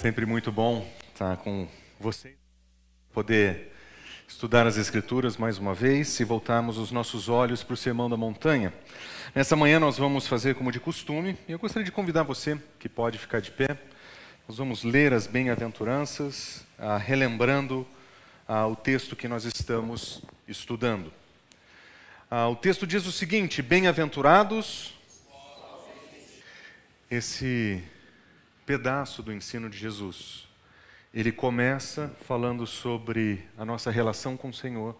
[0.00, 1.66] Sempre muito bom estar com
[1.98, 2.36] vocês,
[3.12, 3.72] poder
[4.28, 8.16] estudar as Escrituras mais uma vez e voltarmos os nossos olhos para o Sermão da
[8.16, 8.72] Montanha.
[9.34, 12.88] Nessa manhã nós vamos fazer como de costume, e eu gostaria de convidar você, que
[12.88, 13.76] pode ficar de pé,
[14.46, 17.84] nós vamos ler as bem-aventuranças, ah, relembrando
[18.46, 21.12] ah, o texto que nós estamos estudando.
[22.30, 24.94] Ah, o texto diz o seguinte: Bem-aventurados.
[27.10, 27.82] Esse
[28.68, 30.46] pedaço do ensino de Jesus.
[31.14, 34.94] Ele começa falando sobre a nossa relação com o Senhor,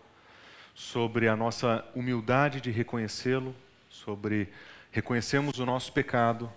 [0.75, 3.55] sobre a nossa humildade de reconhecê-lo,
[3.91, 4.48] sobre
[4.91, 6.51] reconhecermos o nosso pecado,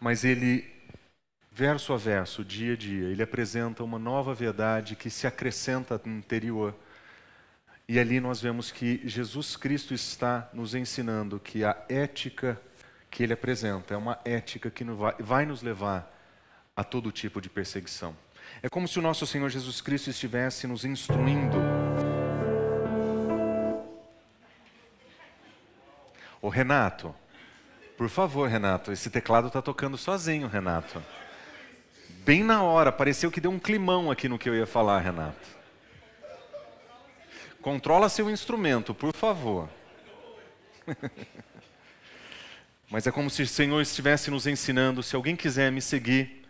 [0.00, 0.68] mas ele,
[1.52, 6.18] verso a verso, dia a dia, ele apresenta uma nova verdade que se acrescenta no
[6.18, 6.74] interior.
[7.88, 12.60] E ali nós vemos que Jesus Cristo está nos ensinando que a ética
[13.08, 14.84] que ele apresenta é uma ética que
[15.20, 16.12] vai nos levar
[16.76, 18.16] a todo tipo de perseguição.
[18.62, 21.56] É como se o nosso Senhor Jesus Cristo estivesse nos instruindo.
[26.42, 27.14] Ô Renato,
[27.96, 31.02] por favor, Renato, esse teclado está tocando sozinho, Renato.
[32.24, 35.54] Bem na hora, pareceu que deu um climão aqui no que eu ia falar, Renato.
[37.62, 39.70] Controla seu instrumento, por favor.
[42.90, 46.43] Mas é como se o Senhor estivesse nos ensinando: se alguém quiser me seguir,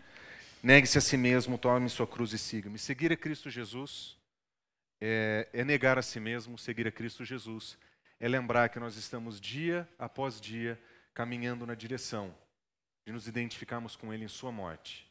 [0.65, 2.79] Negue-se a si mesmo, tome sua cruz e siga-me.
[2.79, 4.17] Seguir a Cristo Jesus
[4.99, 7.77] é, é negar a si mesmo, seguir a Cristo Jesus.
[8.19, 10.81] É lembrar que nós estamos dia após dia
[11.13, 12.35] caminhando na direção
[13.05, 15.07] de nos identificarmos com Ele em Sua morte.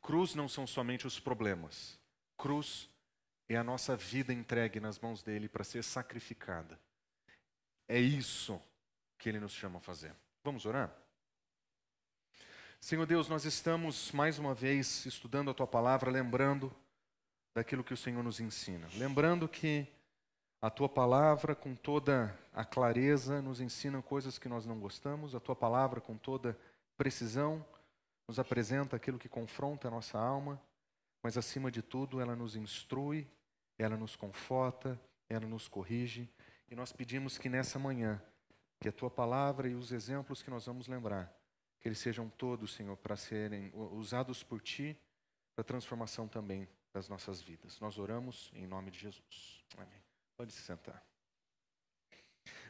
[0.00, 1.98] Cruz não são somente os problemas.
[2.36, 2.88] Cruz
[3.48, 6.78] é a nossa vida entregue nas mãos dele para ser sacrificada.
[7.88, 8.62] É isso
[9.18, 10.14] que ele nos chama a fazer.
[10.44, 10.96] Vamos orar?
[12.80, 16.74] Senhor Deus, nós estamos mais uma vez estudando a tua palavra, lembrando
[17.54, 18.88] daquilo que o Senhor nos ensina.
[18.94, 19.86] Lembrando que
[20.62, 25.40] a tua palavra, com toda a clareza, nos ensina coisas que nós não gostamos, a
[25.40, 26.56] tua palavra, com toda
[26.96, 27.64] precisão,
[28.26, 30.60] nos apresenta aquilo que confronta a nossa alma,
[31.22, 33.26] mas acima de tudo, ela nos instrui,
[33.76, 36.28] ela nos conforta, ela nos corrige,
[36.70, 38.22] e nós pedimos que nessa manhã,
[38.80, 41.37] que a tua palavra e os exemplos que nós vamos lembrar,
[41.80, 44.96] que eles sejam todos, Senhor, para serem usados por Ti,
[45.54, 47.78] para transformação também das nossas vidas.
[47.80, 49.64] Nós oramos em nome de Jesus.
[49.76, 50.02] Amém.
[50.36, 51.02] Pode se sentar.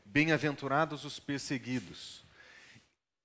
[0.05, 2.27] Bem-aventurados os perseguidos.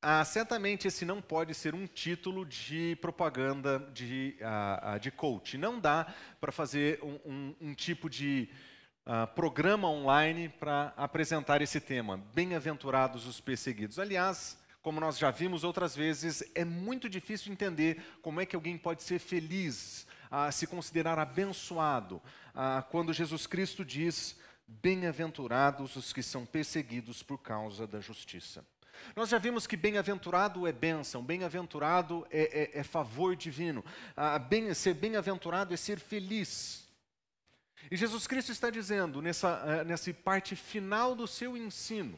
[0.01, 5.57] Ah, certamente esse não pode ser um título de propaganda de, uh, de coach.
[5.57, 8.49] Não dá para fazer um, um, um, tipo de
[9.05, 12.17] uh, programa online para apresentar esse tema.
[12.33, 13.97] Bem-aventurados os perseguidos.
[13.97, 18.77] Aliás, como nós já vimos outras vezes, é muito difícil entender como é que alguém
[18.77, 22.21] pode ser feliz, a se considerar abençoado,
[22.91, 24.35] quando Jesus Cristo diz:
[24.67, 28.65] Bem-aventurados os que são perseguidos por causa da justiça.
[29.15, 33.83] Nós já vimos que bem-aventurado é bênção, bem-aventurado é, é, é, favor divino,
[34.49, 36.87] bem, ser bem-aventurado é ser feliz.
[37.89, 42.17] E Jesus Cristo está dizendo, nessa, eh, nessa parte final do seu ensino,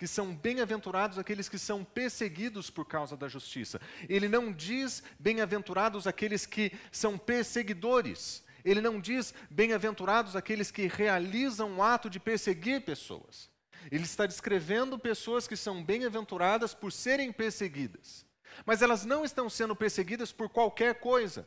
[0.00, 3.78] que são bem-aventurados aqueles que são perseguidos por causa da justiça.
[4.08, 8.42] Ele não diz bem-aventurados aqueles que são perseguidores.
[8.64, 13.50] Ele não diz bem-aventurados aqueles que realizam o ato de perseguir pessoas.
[13.92, 18.24] Ele está descrevendo pessoas que são bem-aventuradas por serem perseguidas.
[18.64, 21.46] Mas elas não estão sendo perseguidas por qualquer coisa.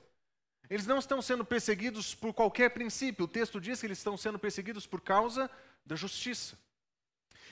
[0.70, 3.26] Eles não estão sendo perseguidos por qualquer princípio.
[3.26, 5.50] O texto diz que eles estão sendo perseguidos por causa
[5.84, 6.56] da justiça.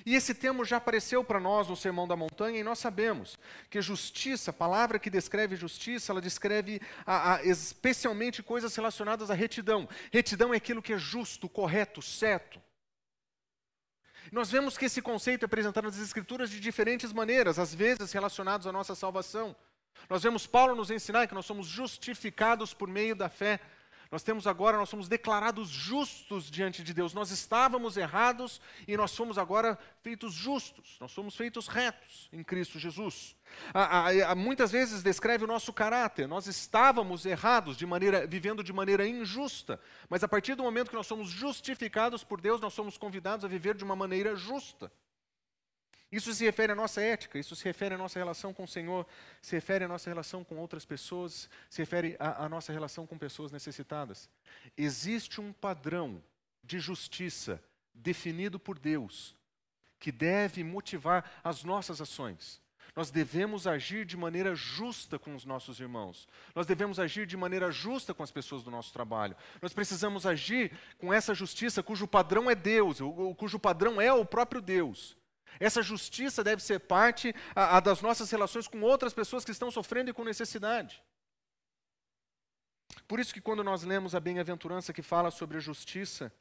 [0.06, 3.38] E esse termo já apareceu para nós no Sermão da Montanha e nós sabemos
[3.70, 9.34] que justiça, a palavra que descreve justiça, ela descreve a, a, especialmente coisas relacionadas à
[9.34, 9.88] retidão.
[10.12, 12.62] Retidão é aquilo que é justo, correto, certo.
[14.32, 18.68] Nós vemos que esse conceito é apresentado nas Escrituras de diferentes maneiras, às vezes relacionados
[18.68, 19.56] à nossa salvação.
[20.10, 23.60] Nós vemos Paulo nos ensinar que nós somos justificados por meio da fé.
[24.12, 27.14] Nós temos agora, nós somos declarados justos diante de Deus.
[27.14, 30.98] Nós estávamos errados e nós somos agora feitos justos.
[31.00, 33.34] Nós somos feitos retos em Cristo Jesus.
[34.36, 36.28] muitas vezes descreve o nosso caráter.
[36.28, 39.80] Nós estávamos errados, de maneira, vivendo de maneira injusta.
[40.10, 43.48] Mas a partir do momento que nós somos justificados por Deus, nós somos convidados a
[43.48, 44.92] viver de uma maneira justa.
[46.12, 49.08] Isso se refere à nossa ética, isso se refere à nossa relação com o Senhor,
[49.42, 53.18] se refere à nossa relação com outras pessoas, se refere à, à nossa relação com
[53.18, 54.30] pessoas necessitadas.
[54.78, 56.22] Existe um padrão
[56.64, 57.64] de justiça
[57.94, 59.36] definido por Deus
[60.00, 62.60] que deve motivar as nossas ações.
[62.94, 66.28] Nós devemos agir de maneira justa com os nossos irmãos.
[66.54, 69.36] Nós devemos agir de maneira justa com as pessoas do nosso trabalho.
[69.62, 72.98] Nós precisamos agir com essa justiça cujo padrão é Deus,
[73.38, 75.16] cujo padrão é o próprio Deus.
[75.60, 79.70] Essa justiça deve ser parte a, a das nossas relações com outras pessoas que estão
[79.72, 81.04] sofrendo e com necessidade.
[83.08, 86.34] Por isso que quando nós lemos a bem-aventurança que fala sobre a justiça,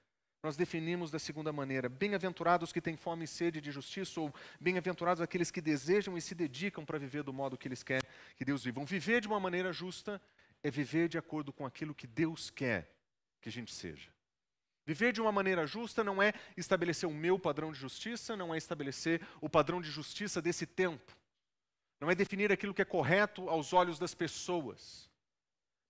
[0.42, 5.20] nós definimos da segunda maneira: bem-aventurados que têm fome e sede de justiça, ou bem-aventurados
[5.20, 8.64] aqueles que desejam e se dedicam para viver do modo que eles querem que Deus
[8.64, 8.84] viva.
[8.84, 10.20] Viver de uma maneira justa
[10.62, 12.90] é viver de acordo com aquilo que Deus quer
[13.40, 14.10] que a gente seja.
[14.86, 18.58] Viver de uma maneira justa não é estabelecer o meu padrão de justiça, não é
[18.58, 21.16] estabelecer o padrão de justiça desse tempo.
[22.00, 25.08] Não é definir aquilo que é correto aos olhos das pessoas,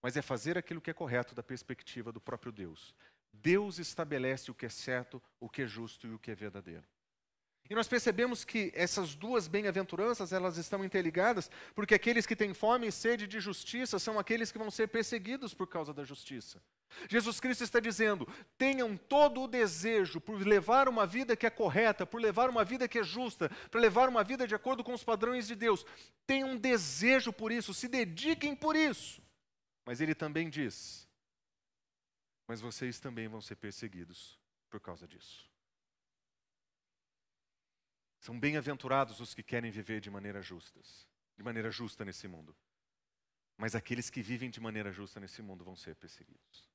[0.03, 2.95] mas é fazer aquilo que é correto da perspectiva do próprio Deus.
[3.33, 6.85] Deus estabelece o que é certo, o que é justo e o que é verdadeiro.
[7.69, 12.89] E nós percebemos que essas duas bem-aventuranças, elas estão interligadas, porque aqueles que têm fome
[12.89, 16.61] e sede de justiça são aqueles que vão ser perseguidos por causa da justiça.
[17.09, 18.27] Jesus Cristo está dizendo:
[18.59, 22.89] tenham todo o desejo por levar uma vida que é correta, por levar uma vida
[22.89, 25.85] que é justa, para levar uma vida de acordo com os padrões de Deus.
[26.27, 29.23] Tenham um desejo por isso, se dediquem por isso.
[29.85, 31.09] Mas ele também diz:
[32.51, 34.37] mas vocês também vão ser perseguidos
[34.69, 35.49] por causa disso.
[38.19, 42.55] São bem-aventurados os que querem viver de maneira justas, de maneira justa nesse mundo.
[43.57, 46.70] Mas aqueles que vivem de maneira justa nesse mundo vão ser perseguidos.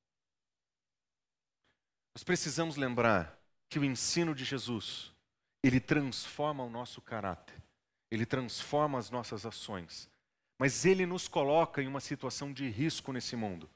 [2.16, 5.12] Nós precisamos lembrar que o ensino de Jesus,
[5.62, 7.62] ele transforma o nosso caráter,
[8.10, 10.08] ele transforma as nossas ações,
[10.58, 13.68] mas ele nos coloca em uma situação de risco nesse mundo.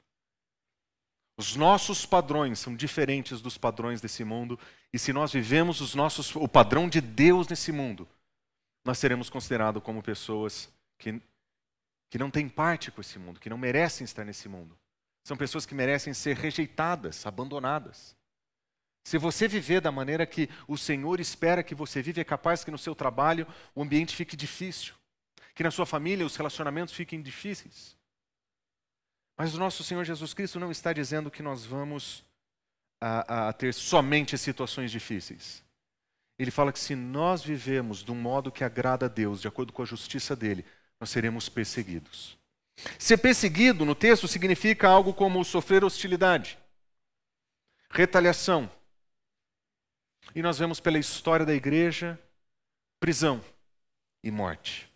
[1.37, 4.57] Os nossos padrões são diferentes dos padrões desse mundo,
[4.91, 8.09] e se nós vivemos os nossos, o padrão de Deus nesse mundo,
[8.83, 10.67] nós seremos considerados como pessoas
[10.97, 11.21] que,
[12.09, 14.75] que não têm parte com esse mundo, que não merecem estar nesse mundo.
[15.23, 18.19] São pessoas que merecem ser rejeitadas, abandonadas.
[19.03, 22.71] Se você viver da maneira que o Senhor espera que você vive, é capaz que
[22.71, 24.93] no seu trabalho o ambiente fique difícil,
[25.55, 27.97] que na sua família os relacionamentos fiquem difíceis.
[29.37, 32.23] Mas o nosso Senhor Jesus Cristo não está dizendo que nós vamos
[33.01, 35.63] a, a ter somente situações difíceis.
[36.37, 39.73] Ele fala que se nós vivemos de um modo que agrada a Deus, de acordo
[39.73, 40.63] com a justiça dele,
[40.99, 42.37] nós seremos perseguidos.
[42.97, 46.57] Ser perseguido no texto significa algo como sofrer hostilidade,
[47.89, 48.71] retaliação,
[50.35, 52.19] e nós vemos pela história da igreja
[52.99, 53.43] prisão
[54.23, 54.89] e morte.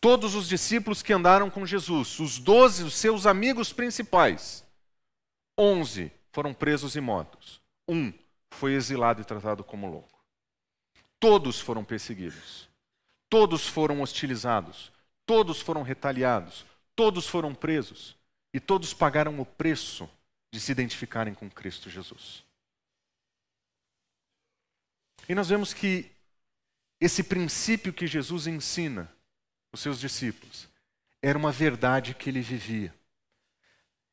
[0.00, 4.64] Todos os discípulos que andaram com Jesus, os doze, os seus amigos principais,
[5.58, 7.60] onze foram presos e mortos.
[7.88, 8.12] Um
[8.50, 10.20] foi exilado e tratado como louco.
[11.18, 12.68] Todos foram perseguidos.
[13.28, 14.90] Todos foram hostilizados.
[15.26, 16.64] Todos foram retaliados.
[16.96, 18.16] Todos foram presos.
[18.54, 20.08] E todos pagaram o preço
[20.52, 22.42] de se identificarem com Cristo Jesus.
[25.28, 26.10] E nós vemos que
[27.00, 29.10] esse princípio que Jesus ensina
[29.72, 30.68] os seus discípulos
[31.22, 32.94] era uma verdade que ele vivia.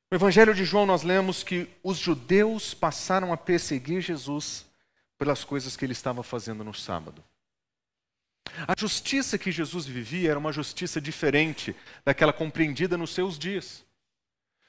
[0.10, 4.66] No Evangelho de João, nós lemos que os judeus passaram a perseguir Jesus
[5.18, 7.24] pelas coisas que ele estava fazendo no sábado.
[8.66, 13.86] A justiça que Jesus vivia era uma justiça diferente daquela compreendida nos seus dias.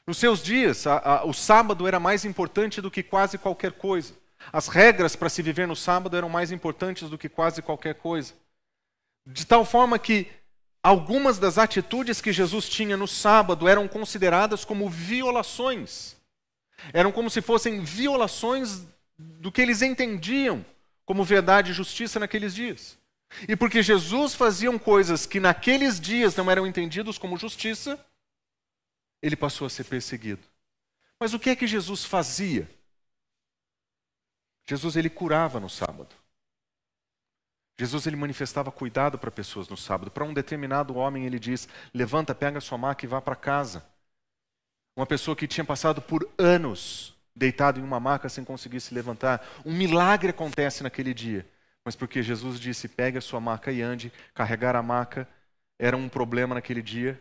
[0.04, 4.14] Nos seus dias, a, a, o sábado era mais importante do que quase qualquer coisa.
[4.52, 8.34] As regras para se viver no sábado eram mais importantes do que quase qualquer coisa.
[9.26, 10.30] De tal forma que
[10.82, 16.16] algumas das atitudes que Jesus tinha no sábado eram consideradas como violações.
[16.92, 18.84] Eram como se fossem violações
[19.18, 20.64] do que eles entendiam
[21.04, 22.96] como verdade e justiça naqueles dias.
[23.48, 28.02] E porque Jesus fazia coisas que naqueles dias não eram entendidos como justiça,
[29.20, 30.46] ele passou a ser perseguido.
[31.20, 32.68] Mas o que é que Jesus fazia?
[34.68, 36.14] Jesus ele curava no sábado.
[37.80, 40.10] Jesus ele manifestava cuidado para pessoas no sábado.
[40.10, 43.82] Para um determinado homem ele diz: "Levanta, pega sua maca e vá para casa".
[44.94, 49.46] Uma pessoa que tinha passado por anos deitado em uma maca sem conseguir se levantar.
[49.64, 51.48] Um milagre acontece naquele dia.
[51.82, 55.26] Mas porque Jesus disse: pegue a sua maca e ande, carregar a maca
[55.78, 57.18] era um problema naquele dia.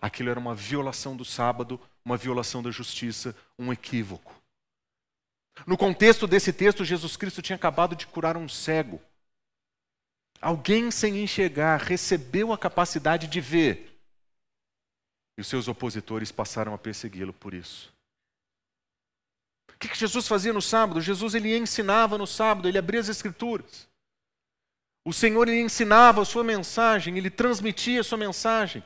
[0.00, 4.43] Aquilo era uma violação do sábado, uma violação da justiça, um equívoco.
[5.66, 9.00] No contexto desse texto, Jesus Cristo tinha acabado de curar um cego.
[10.40, 13.98] Alguém sem enxergar recebeu a capacidade de ver.
[15.38, 17.92] E os seus opositores passaram a persegui-lo por isso.
[19.68, 21.00] O que Jesus fazia no sábado?
[21.00, 23.88] Jesus ele ensinava no sábado, ele abria as escrituras.
[25.04, 28.82] O Senhor ele ensinava a sua mensagem, ele transmitia a sua mensagem.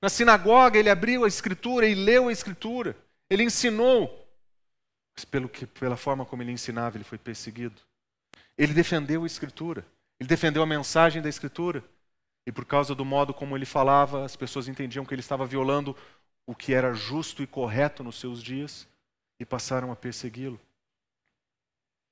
[0.00, 2.96] Na sinagoga ele abriu a escritura e leu a escritura.
[3.28, 4.19] Ele ensinou.
[5.14, 7.80] Mas pelo que, pela forma como ele ensinava, ele foi perseguido.
[8.56, 9.86] Ele defendeu a escritura.
[10.18, 11.82] Ele defendeu a mensagem da escritura.
[12.46, 15.96] E por causa do modo como ele falava, as pessoas entendiam que ele estava violando
[16.46, 18.88] o que era justo e correto nos seus dias
[19.38, 20.60] e passaram a persegui-lo.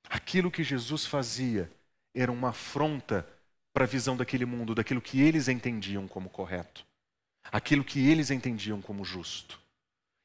[0.09, 1.71] Aquilo que Jesus fazia
[2.14, 3.28] era uma afronta
[3.73, 6.87] para a visão daquele mundo, daquilo que eles entendiam como correto,
[7.45, 9.61] aquilo que eles entendiam como justo.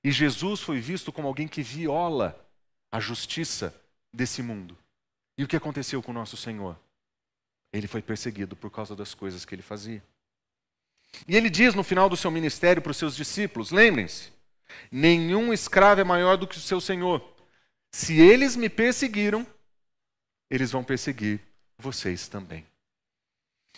[0.03, 2.39] E Jesus foi visto como alguém que viola
[2.93, 3.75] a justiça
[4.13, 4.77] desse mundo.
[5.35, 6.79] E o que aconteceu com o nosso Senhor?
[7.73, 10.03] Ele foi perseguido por causa das coisas que ele fazia.
[11.27, 14.31] E ele diz no final do seu ministério para os seus discípulos: lembrem-se,
[14.91, 17.33] nenhum escravo é maior do que o seu senhor.
[17.91, 19.45] Se eles me perseguiram,
[20.47, 21.41] eles vão perseguir
[21.79, 22.63] vocês também.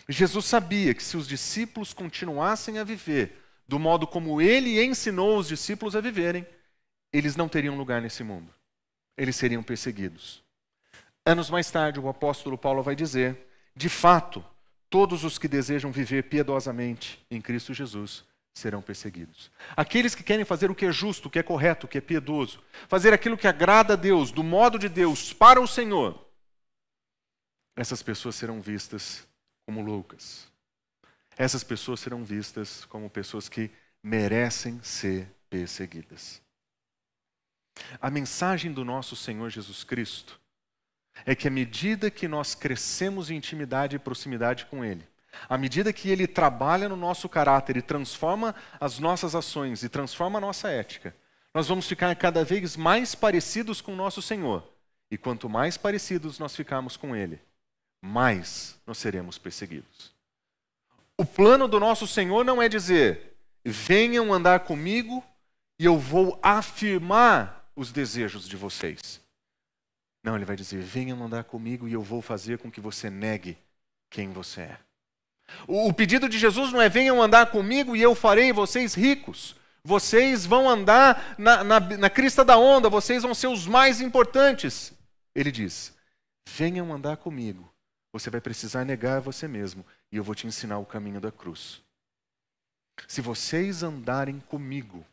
[0.09, 5.47] Jesus sabia que se os discípulos continuassem a viver do modo como ele ensinou os
[5.47, 6.45] discípulos a viverem,
[7.13, 8.53] eles não teriam lugar nesse mundo.
[9.17, 10.43] Eles seriam perseguidos.
[11.25, 14.43] Anos mais tarde, o apóstolo Paulo vai dizer: de fato,
[14.89, 19.51] todos os que desejam viver piedosamente em Cristo Jesus serão perseguidos.
[19.75, 22.01] Aqueles que querem fazer o que é justo, o que é correto, o que é
[22.01, 26.25] piedoso, fazer aquilo que agrada a Deus, do modo de Deus, para o Senhor,
[27.75, 29.27] essas pessoas serão vistas
[29.65, 30.47] como loucas.
[31.37, 33.69] Essas pessoas serão vistas como pessoas que
[34.01, 36.41] merecem ser perseguidas.
[38.01, 40.39] A mensagem do nosso Senhor Jesus Cristo
[41.25, 45.07] é que à medida que nós crescemos em intimidade e proximidade com Ele,
[45.49, 50.37] à medida que Ele trabalha no nosso caráter e transforma as nossas ações e transforma
[50.37, 51.15] a nossa ética,
[51.53, 54.63] nós vamos ficar cada vez mais parecidos com o nosso Senhor.
[55.09, 57.39] E quanto mais parecidos nós ficarmos com Ele,
[58.01, 60.13] mais nós seremos perseguidos.
[61.17, 65.23] O plano do nosso Senhor não é dizer: venham andar comigo
[65.79, 69.21] e eu vou afirmar os desejos de vocês.
[70.23, 73.57] Não, ele vai dizer: venham andar comigo e eu vou fazer com que você negue
[74.09, 74.79] quem você é.
[75.67, 79.55] O pedido de Jesus não é: venham andar comigo e eu farei vocês ricos.
[79.83, 84.93] Vocês vão andar na, na, na crista da onda, vocês vão ser os mais importantes.
[85.33, 85.93] Ele diz:
[86.47, 87.75] venham andar comigo
[88.15, 91.81] você vai precisar negar você mesmo e eu vou te ensinar o caminho da cruz.
[93.09, 95.05] Se vocês andarem comigo,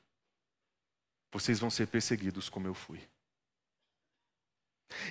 [1.32, 3.00] vocês vão ser perseguidos como eu fui.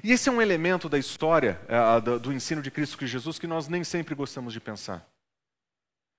[0.04, 3.68] E esse é um elemento da história, é, do ensino de Cristo Jesus, que nós
[3.68, 5.06] nem sempre gostamos de pensar.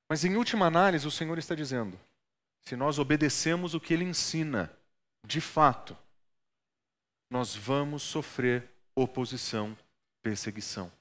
[0.09, 1.99] Mas em última análise, o Senhor está dizendo:
[2.63, 4.71] se nós obedecemos o que Ele ensina,
[5.25, 5.97] de fato,
[7.31, 9.79] nós vamos sofrer oposição,
[10.21, 10.93] perseguição.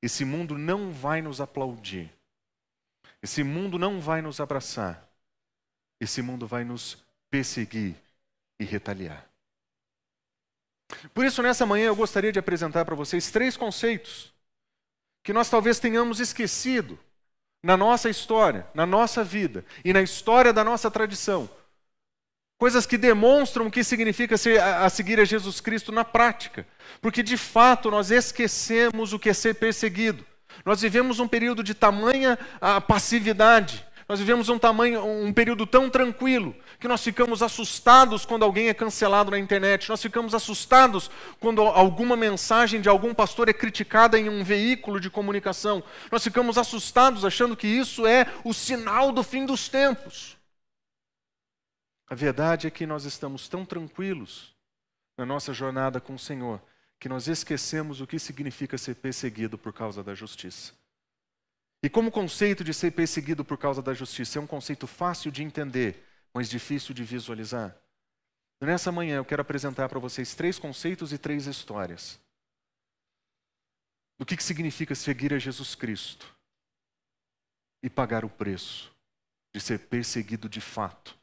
[0.00, 2.10] Esse mundo não vai nos aplaudir.
[3.20, 5.06] Esse mundo não vai nos abraçar.
[6.00, 7.96] Esse mundo vai nos perseguir
[8.58, 9.26] e retaliar.
[11.12, 14.32] Por isso, nessa manhã, eu gostaria de apresentar para vocês três conceitos
[15.22, 16.98] que nós talvez tenhamos esquecido
[17.62, 21.50] na nossa história, na nossa vida e na história da nossa tradição.
[22.58, 26.66] Coisas que demonstram o que significa ser, a, seguir a Jesus Cristo na prática.
[27.02, 30.24] Porque de fato nós esquecemos o que é ser perseguido.
[30.64, 33.84] Nós vivemos um período de tamanha a, passividade.
[34.08, 38.74] Nós vivemos um, tamanho, um período tão tranquilo que nós ficamos assustados quando alguém é
[38.74, 39.88] cancelado na internet.
[39.88, 41.10] Nós ficamos assustados
[41.40, 45.82] quando alguma mensagem de algum pastor é criticada em um veículo de comunicação.
[46.12, 50.36] Nós ficamos assustados achando que isso é o sinal do fim dos tempos.
[52.08, 54.54] A verdade é que nós estamos tão tranquilos
[55.18, 56.62] na nossa jornada com o Senhor
[57.00, 60.72] que nós esquecemos o que significa ser perseguido por causa da justiça.
[61.86, 65.30] E como o conceito de ser perseguido por causa da justiça é um conceito fácil
[65.30, 67.76] de entender, mas difícil de visualizar,
[68.60, 72.18] nessa manhã eu quero apresentar para vocês três conceitos e três histórias
[74.18, 76.26] do que, que significa seguir a Jesus Cristo
[77.80, 78.92] e pagar o preço
[79.54, 81.16] de ser perseguido de fato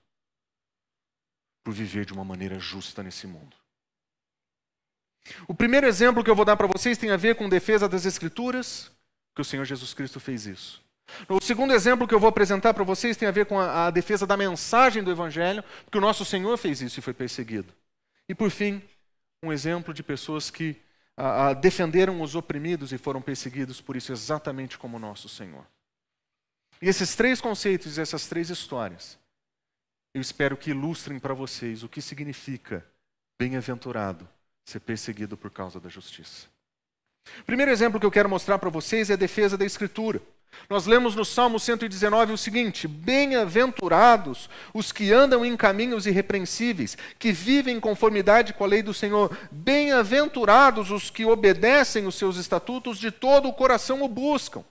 [1.61, 3.57] por viver de uma maneira justa nesse mundo.
[5.45, 8.05] O primeiro exemplo que eu vou dar para vocês tem a ver com defesa das
[8.05, 8.92] Escrituras,
[9.35, 10.83] que o Senhor Jesus Cristo fez isso.
[11.27, 13.91] O segundo exemplo que eu vou apresentar para vocês tem a ver com a, a,
[13.91, 17.73] defesa da mensagem do Evangelho, porque o nosso Senhor fez isso e foi perseguido.
[18.27, 18.81] E por fim,
[19.43, 20.81] um exemplo de pessoas que
[21.15, 25.65] a, a, defenderam os oprimidos e foram perseguidos por isso, exatamente como o nosso Senhor.
[26.81, 29.17] E esses três conceitos, essas três histórias,
[30.13, 32.85] eu espero que ilustrem para vocês o que significa
[33.39, 34.27] bem-aventurado
[34.65, 36.52] ser perseguido por causa da justiça.
[37.43, 40.21] O primeiro exemplo que eu quero mostrar para vocês é a defesa da Escritura.
[40.69, 47.33] Nós lemos no Salmo 119 o seguinte: Bem-aventurados os que andam em caminhos irrepreensíveis, que
[47.33, 49.37] vivem em conformidade com a lei do Senhor.
[49.51, 54.63] Bem-aventurados os que obedecem os seus estatutos, de todo o coração o buscam.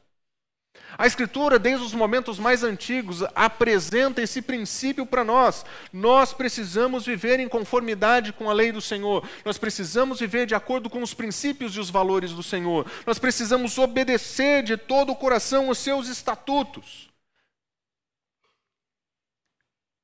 [0.96, 5.64] A Escritura, desde os momentos mais antigos, apresenta esse princípio para nós.
[5.92, 9.26] Nós precisamos viver em conformidade com a lei do Senhor.
[9.44, 12.90] Nós precisamos viver de acordo com os princípios e os valores do Senhor.
[13.06, 17.10] Nós precisamos obedecer de todo o coração os seus estatutos.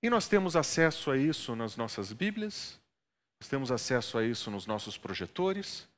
[0.03, 2.79] E nós temos acesso a isso nas nossas Bíblias,
[3.41, 5.89] nós temos acesso a isso nos nossos projetores,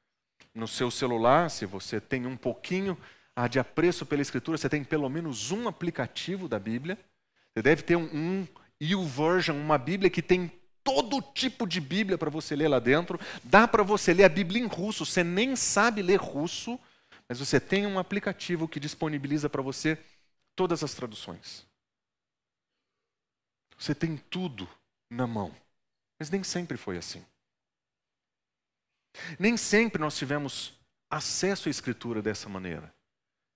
[0.54, 2.98] no seu celular, se você tem um pouquinho
[3.48, 6.98] de apreço pela Escritura, você tem pelo menos um aplicativo da Bíblia.
[7.54, 8.46] Você deve ter um, um
[9.54, 10.50] uma Bíblia que tem
[10.82, 13.20] todo tipo de Bíblia para você ler lá dentro.
[13.44, 15.04] Dá para você ler a Bíblia em russo.
[15.04, 16.78] Você nem sabe ler russo,
[17.28, 19.98] mas você tem um aplicativo que disponibiliza para você
[20.56, 21.66] todas as traduções.
[23.78, 24.68] Você tem tudo
[25.10, 25.54] na mão.
[26.18, 27.24] Mas nem sempre foi assim.
[29.38, 30.72] Nem sempre nós tivemos
[31.10, 32.92] acesso à Escritura dessa maneira.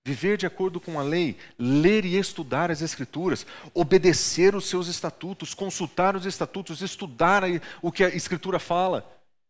[0.05, 3.43] Viver de acordo com a lei, ler e estudar as Escrituras,
[3.73, 7.41] obedecer os seus estatutos, consultar os estatutos, estudar
[7.81, 9.03] o que a Escritura fala.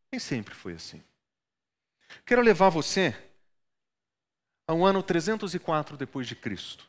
[0.09, 1.03] Nem sempre foi assim.
[2.25, 3.13] Quero levar você
[4.65, 6.87] ao ano 304 depois de Cristo.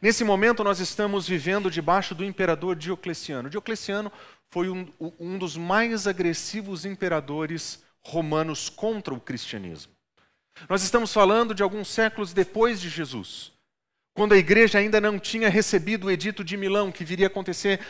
[0.00, 3.50] Nesse momento nós estamos vivendo debaixo do imperador Diocleciano.
[3.50, 4.10] Diocleciano
[4.48, 9.92] foi um, um dos mais agressivos imperadores romanos contra o cristianismo.
[10.68, 13.52] Nós estamos falando de alguns séculos depois de Jesus,
[14.14, 17.80] quando a igreja ainda não tinha recebido o Edito de Milão, que viria a acontecer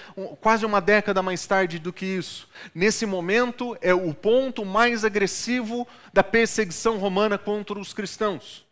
[0.41, 2.49] quase uma década mais tarde do que isso.
[2.75, 8.67] Nesse momento é o ponto mais agressivo da perseguição romana contra os cristãos.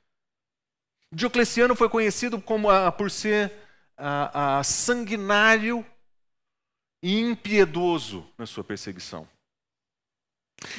[1.12, 3.53] Diocleciano foi conhecido como a, por ser
[3.96, 5.85] a, a sanguinário
[7.03, 9.27] e impiedoso na sua perseguição.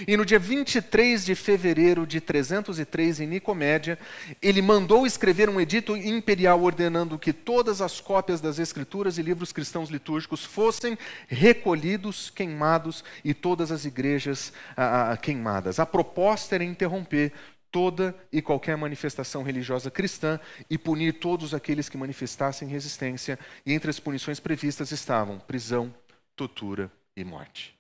[0.06, 3.98] E no dia 23 de fevereiro de 303, em Nicomédia,
[4.42, 9.54] ele mandou escrever um edito imperial ordenando que todas as cópias das escrituras e livros
[9.54, 15.80] cristãos litúrgicos fossem recolhidos, queimados e todas as igrejas ah, ah, queimadas.
[15.80, 17.32] A proposta era interromper
[17.72, 20.40] toda e qualquer manifestação religiosa cristã
[20.70, 25.94] e punir todos aqueles que manifestassem resistência, e entre as punições previstas estavam prisão,
[26.36, 27.79] tortura e morte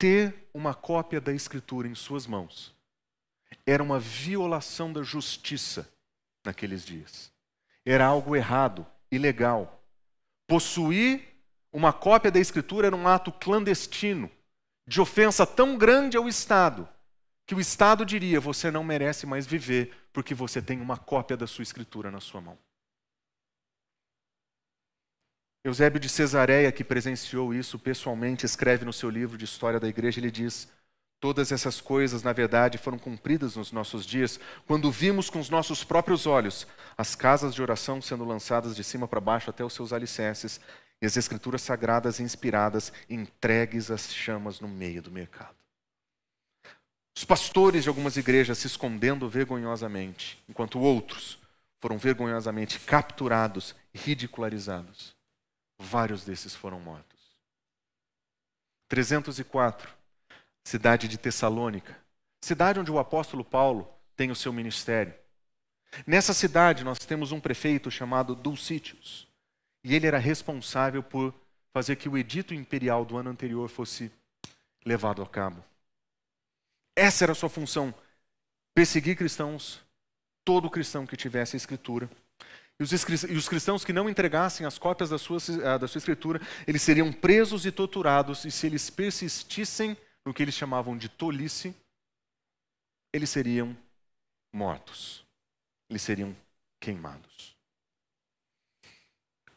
[0.00, 2.74] ter uma cópia da Escritura em suas mãos
[3.66, 5.86] era uma violação da justiça
[6.42, 7.30] naqueles dias.
[7.84, 9.84] Era algo errado, ilegal.
[10.46, 11.20] Possuir
[11.70, 14.30] uma cópia da Escritura era um ato clandestino,
[14.86, 16.88] de ofensa tão grande ao Estado,
[17.46, 21.46] que o Estado diria: você não merece mais viver porque você tem uma cópia da
[21.46, 22.58] sua Escritura na sua mão.
[25.62, 30.18] Eusébio de Cesareia, que presenciou isso pessoalmente, escreve no seu livro de História da Igreja,
[30.18, 30.68] ele diz:
[31.20, 35.84] Todas essas coisas, na verdade, foram cumpridas nos nossos dias, quando vimos com os nossos
[35.84, 39.92] próprios olhos as casas de oração sendo lançadas de cima para baixo até os seus
[39.92, 40.58] alicerces
[41.00, 45.54] e as escrituras sagradas e inspiradas entregues às chamas no meio do mercado.
[47.14, 51.38] Os pastores de algumas igrejas se escondendo vergonhosamente, enquanto outros
[51.82, 55.19] foram vergonhosamente capturados, ridicularizados.
[55.82, 57.18] Vários desses foram mortos.
[58.88, 59.90] 304,
[60.62, 61.96] cidade de Tessalônica,
[62.42, 65.14] cidade onde o apóstolo Paulo tem o seu ministério.
[66.06, 69.26] Nessa cidade nós temos um prefeito chamado Dulcítios,
[69.82, 71.34] e ele era responsável por
[71.72, 74.12] fazer que o edito imperial do ano anterior fosse
[74.84, 75.64] levado a cabo.
[76.94, 77.94] Essa era a sua função:
[78.74, 79.80] perseguir cristãos,
[80.44, 82.10] todo cristão que tivesse a escritura
[82.80, 86.80] e os, cristãos que não entregassem as cópias da sua, ah, da sua escritura, eles
[86.80, 91.74] seriam presos e torturados, e se eles persistissem no que eles chamavam de tolice,
[93.12, 93.76] eles seriam
[94.50, 95.22] mortos.
[95.90, 96.34] Eles seriam
[96.80, 97.54] queimados.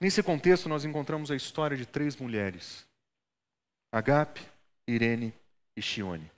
[0.02, 2.86] Nesse contexto, nós encontramos a história de três mulheres
[3.90, 4.46] Agape,
[4.86, 5.34] Irene
[5.78, 6.30] e Chione.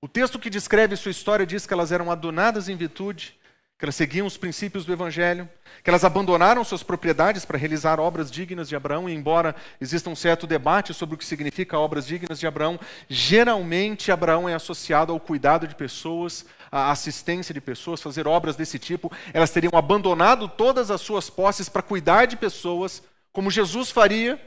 [0.00, 3.38] O texto que descreve sua história diz que elas eram adonadas em virtude,
[3.78, 5.48] que elas seguiam os princípios do Evangelho,
[5.84, 10.16] que elas abandonaram suas propriedades para realizar obras dignas de Abraão, e embora exista um
[10.16, 15.20] certo debate sobre o que significa obras dignas de Abraão, geralmente Abraão é associado ao
[15.20, 19.12] cuidado de pessoas, à assistência de pessoas, fazer obras desse tipo.
[19.34, 24.40] Elas teriam abandonado todas as suas posses para cuidar de pessoas, como Jesus faria,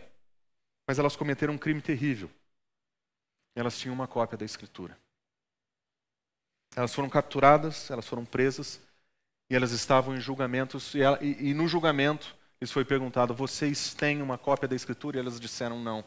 [0.88, 2.32] mas elas cometeram um crime terrível.
[3.56, 4.98] Elas tinham uma cópia da Escritura.
[6.76, 8.80] Elas foram capturadas, elas foram presas,
[9.50, 13.94] e elas estavam em julgamentos, e, ela, e, e no julgamento lhes foi perguntado: vocês
[13.94, 15.18] têm uma cópia da Escritura?
[15.18, 16.04] E elas disseram não.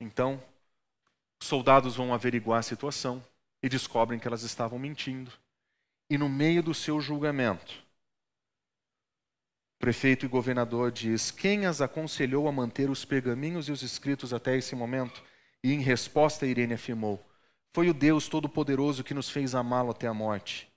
[0.00, 0.42] Então,
[1.42, 3.24] soldados vão averiguar a situação
[3.62, 5.32] e descobrem que elas estavam mentindo.
[6.10, 7.72] E no meio do seu julgamento,
[9.76, 14.34] o prefeito e governador diz: Quem as aconselhou a manter os pergaminhos e os escritos
[14.34, 15.22] até esse momento?
[15.62, 17.24] E em resposta, Irene afirmou:
[17.74, 20.68] Foi o Deus Todo-Poderoso que nos fez amá-lo até a morte.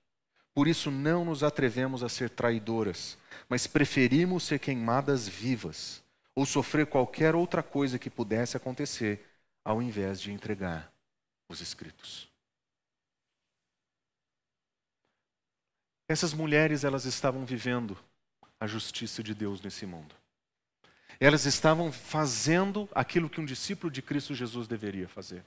[0.53, 6.03] Por isso não nos atrevemos a ser traidoras, mas preferimos ser queimadas vivas
[6.35, 9.25] ou sofrer qualquer outra coisa que pudesse acontecer,
[9.63, 10.91] ao invés de entregar
[11.49, 12.29] os escritos.
[16.07, 17.97] Essas mulheres, elas estavam vivendo
[18.59, 20.13] a justiça de Deus nesse mundo.
[21.19, 25.45] Elas estavam fazendo aquilo que um discípulo de Cristo Jesus deveria fazer.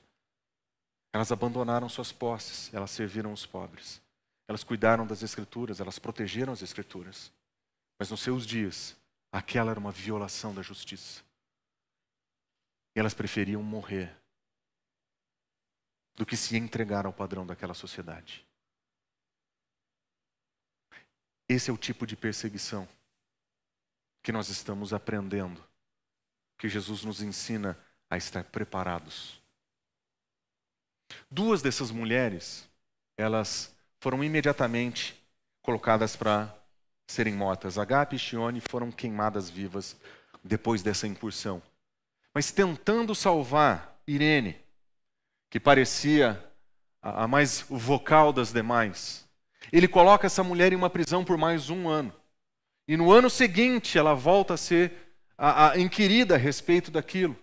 [1.13, 4.01] Elas abandonaram suas posses, elas serviram os pobres.
[4.47, 7.33] Elas cuidaram das Escrituras, elas protegeram as Escrituras.
[7.99, 8.97] Mas nos seus dias,
[9.33, 11.23] aquela era uma violação da justiça.
[12.95, 14.15] E elas preferiam morrer
[16.15, 18.47] do que se entregar ao padrão daquela sociedade.
[21.49, 22.89] Esse é o tipo de perseguição
[24.23, 25.63] que nós estamos aprendendo,
[26.57, 27.79] que Jesus nos ensina
[28.09, 29.41] a estar preparados.
[31.31, 32.69] Duas dessas mulheres,
[33.17, 33.74] elas
[34.05, 35.19] foram imediatamente
[35.63, 36.55] colocadas para
[37.07, 37.79] serem mortas.
[37.79, 39.97] Agape e Chione foram queimadas vivas
[40.45, 41.63] depois dessa incursão.
[42.35, 44.61] Mas tentando salvar Irene,
[45.49, 46.39] que parecia
[47.01, 49.27] a mais vocal das demais,
[49.73, 52.13] ele coloca essa mulher em uma prisão por mais um ano.
[52.87, 54.93] E no ano seguinte ela volta a ser
[55.39, 57.35] a, a inquirida a respeito daquilo.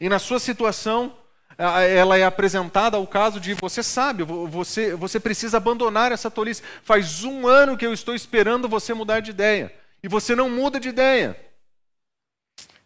[0.00, 1.14] E na sua situação,
[1.56, 6.62] ela é apresentada ao caso de você sabe, você, você precisa abandonar essa tolice.
[6.82, 9.72] Faz um ano que eu estou esperando você mudar de ideia.
[10.02, 11.38] E você não muda de ideia.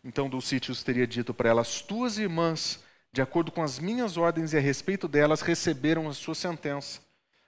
[0.04, 2.80] Então Dulcítios teria dito para ela: As tuas irmãs,
[3.12, 7.00] de acordo com as minhas ordens e a respeito delas, receberam a sua sentença.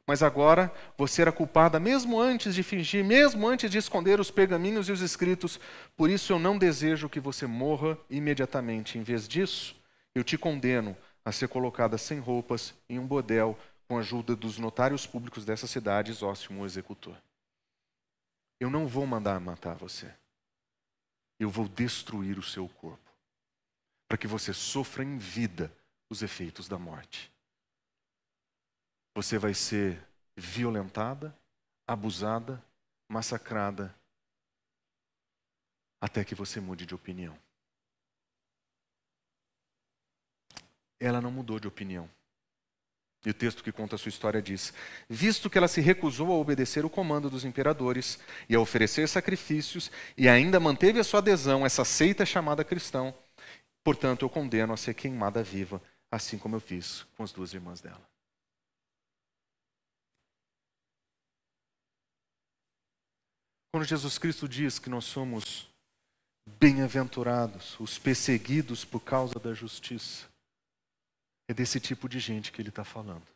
[0.07, 4.89] Mas agora você era culpada mesmo antes de fingir, mesmo antes de esconder os pergaminhos
[4.89, 5.61] e os escritos.
[5.97, 8.99] Por isso eu não desejo que você morra imediatamente.
[8.99, 9.77] Em vez disso,
[10.13, 14.59] eu te condeno a ser colocada sem roupas em um bordel com a ajuda dos
[14.59, 17.21] notários públicos dessa cidade, Zóstimo, o executor.
[18.59, 20.15] Eu não vou mandar matar você.
[21.39, 23.11] Eu vou destruir o seu corpo,
[24.07, 25.75] para que você sofra em vida
[26.11, 27.33] os efeitos da morte.
[29.15, 30.07] Você vai ser
[30.37, 31.37] violentada,
[31.87, 32.63] abusada,
[33.09, 33.95] massacrada,
[36.01, 37.37] até que você mude de opinião.
[41.01, 42.09] Ela não mudou de opinião.
[43.25, 44.73] E o texto que conta a sua história diz:
[45.09, 49.91] Visto que ela se recusou a obedecer o comando dos imperadores e a oferecer sacrifícios,
[50.17, 53.15] e ainda manteve a sua adesão a essa seita chamada cristão,
[53.85, 57.81] portanto eu condeno a ser queimada viva, assim como eu fiz com as duas irmãs
[57.81, 58.09] dela.
[63.73, 65.69] Quando Jesus Cristo diz que nós somos
[66.59, 70.30] bem-aventurados, os perseguidos por causa da justiça,
[71.51, 73.27] é desse tipo de gente que ele está falando.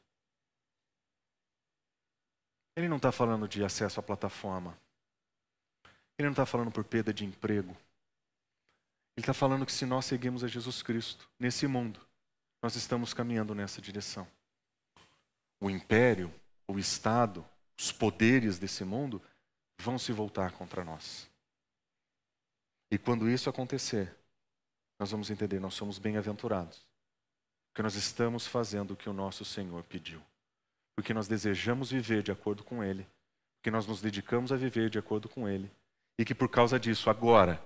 [2.76, 4.78] Ele não está falando de acesso à plataforma.
[6.16, 7.70] Ele não está falando por perda de emprego.
[9.16, 12.00] Ele está falando que se nós seguimos a Jesus Cristo nesse mundo,
[12.62, 14.28] nós estamos caminhando nessa direção.
[15.60, 16.32] O império,
[16.68, 17.44] o Estado,
[17.76, 19.20] os poderes desse mundo
[19.80, 21.28] vão se voltar contra nós.
[22.92, 24.16] E quando isso acontecer,
[25.00, 26.93] nós vamos entender, nós somos bem-aventurados
[27.74, 30.22] porque nós estamos fazendo o que o nosso Senhor pediu.
[30.94, 33.04] Porque nós desejamos viver de acordo com Ele.
[33.56, 35.68] Porque nós nos dedicamos a viver de acordo com Ele.
[36.16, 37.60] E que por causa disso, agora,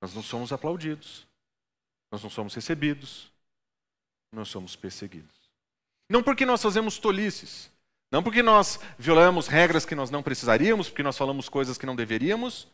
[0.00, 1.26] nós não somos aplaudidos.
[2.12, 3.28] Nós não somos recebidos.
[4.30, 5.34] Nós somos perseguidos.
[6.08, 7.72] Não porque nós fazemos tolices.
[8.12, 11.96] Não porque nós violamos regras que nós não precisaríamos, porque nós falamos coisas que não
[11.96, 12.68] deveríamos.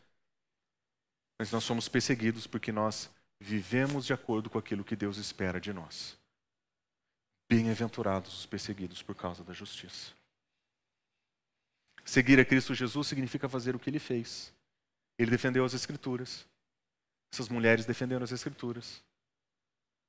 [1.39, 5.73] Mas nós somos perseguidos porque nós vivemos de acordo com aquilo que Deus espera de
[5.73, 6.23] nós.
[7.49, 10.13] Bem-aventurados os perseguidos por causa da justiça.
[12.05, 14.53] Seguir a Cristo Jesus significa fazer o que ele fez.
[15.19, 16.47] Ele defendeu as Escrituras.
[17.33, 19.03] Essas mulheres defenderam as Escrituras.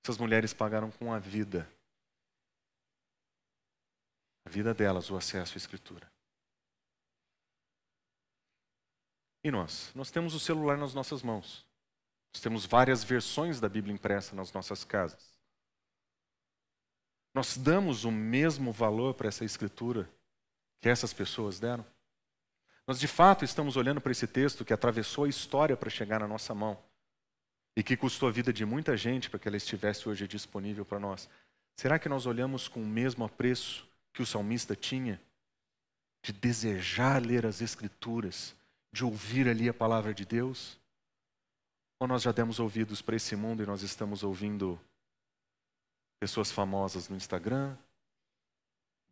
[0.04, 1.69] Essas mulheres pagaram com a vida.
[4.45, 6.12] A vida delas, o acesso à Escritura.
[9.43, 9.91] E nós?
[9.95, 11.65] Nós temos o celular nas nossas mãos.
[12.34, 15.35] Nós temos várias versões da Bíblia impressa nas nossas casas.
[17.36, 20.10] Nós damos o mesmo valor para essa escritura
[20.80, 21.86] que essas pessoas deram?
[22.88, 26.30] Nós de fato estamos olhando para esse texto que atravessou a história para chegar na
[26.30, 26.82] nossa mão
[27.76, 30.98] e que custou a vida de muita gente para que ela estivesse hoje disponível para
[30.98, 31.28] nós.
[31.76, 35.21] Será que nós olhamos com o mesmo apreço que o salmista tinha
[36.24, 38.56] de desejar ler as Escrituras,
[38.93, 40.80] de ouvir ali a palavra de Deus?
[42.00, 44.80] Ou nós já demos ouvidos para esse mundo e nós estamos ouvindo
[46.19, 47.78] pessoas famosas no Instagram,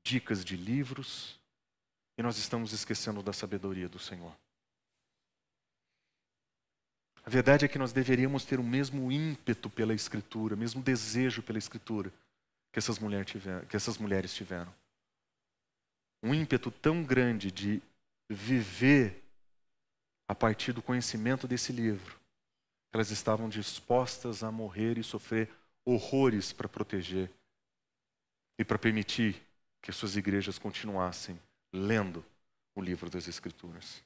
[0.03, 1.39] dicas de livros,
[2.17, 4.35] e nós estamos esquecendo da sabedoria do Senhor.
[7.25, 11.41] A verdade é que nós deveríamos ter o mesmo ímpeto pela Escritura, o mesmo desejo
[11.41, 12.11] pela Escritura
[12.71, 14.73] que essas, mulher que essas mulheres tiveram.
[16.21, 17.81] Um ímpeto tão grande de
[18.27, 19.23] viver
[20.27, 22.19] a partir do conhecimento desse livro,
[22.91, 25.49] elas estavam dispostas a morrer e sofrer
[25.85, 27.31] horrores para proteger
[28.57, 29.41] e para permitir
[29.81, 31.39] que suas igrejas continuassem
[31.71, 32.25] lendo
[32.75, 34.03] o livro das Escrituras.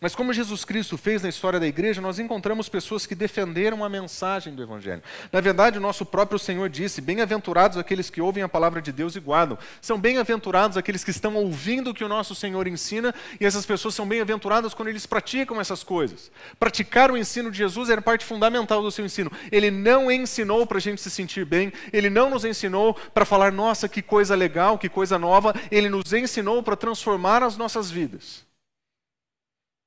[0.00, 3.88] Mas como Jesus Cristo fez na história da igreja, nós encontramos pessoas que defenderam a
[3.88, 5.02] mensagem do Evangelho.
[5.32, 9.16] Na verdade, o nosso próprio Senhor disse: Bem-aventurados aqueles que ouvem a palavra de Deus
[9.16, 9.58] e guardam.
[9.80, 13.94] São bem-aventurados aqueles que estão ouvindo o que o nosso Senhor ensina, e essas pessoas
[13.94, 16.30] são bem-aventuradas quando eles praticam essas coisas.
[16.60, 19.32] Praticar o ensino de Jesus era parte fundamental do seu ensino.
[19.50, 23.50] Ele não ensinou para a gente se sentir bem, ele não nos ensinou para falar,
[23.50, 28.47] nossa, que coisa legal, que coisa nova, ele nos ensinou para transformar as nossas vidas.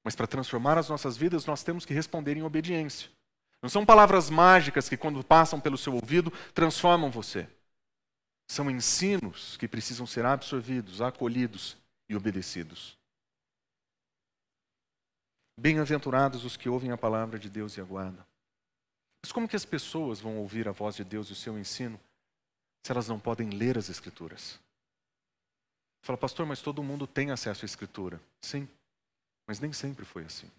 [0.03, 3.09] Mas para transformar as nossas vidas, nós temos que responder em obediência.
[3.61, 7.47] Não são palavras mágicas que, quando passam pelo seu ouvido, transformam você.
[8.47, 11.77] São ensinos que precisam ser absorvidos, acolhidos
[12.09, 12.97] e obedecidos.
[15.57, 18.25] Bem-aventurados os que ouvem a palavra de Deus e aguardam.
[19.21, 21.99] Mas como que as pessoas vão ouvir a voz de Deus e o seu ensino
[22.83, 24.59] se elas não podem ler as Escrituras?
[26.01, 28.19] Fala, pastor, mas todo mundo tem acesso à Escritura.
[28.41, 28.67] Sim.
[29.47, 30.49] Mas nem sempre foi assim.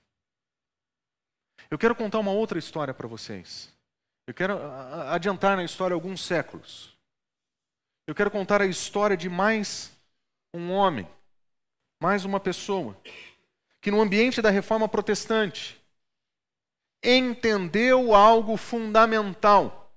[1.70, 3.72] Eu quero contar uma outra história para vocês.
[4.26, 4.58] Eu quero
[5.10, 6.96] adiantar na história alguns séculos.
[8.06, 9.92] Eu quero contar a história de mais
[10.52, 11.08] um homem,
[12.00, 12.96] mais uma pessoa,
[13.80, 15.80] que no ambiente da reforma protestante
[17.02, 19.92] entendeu algo fundamental.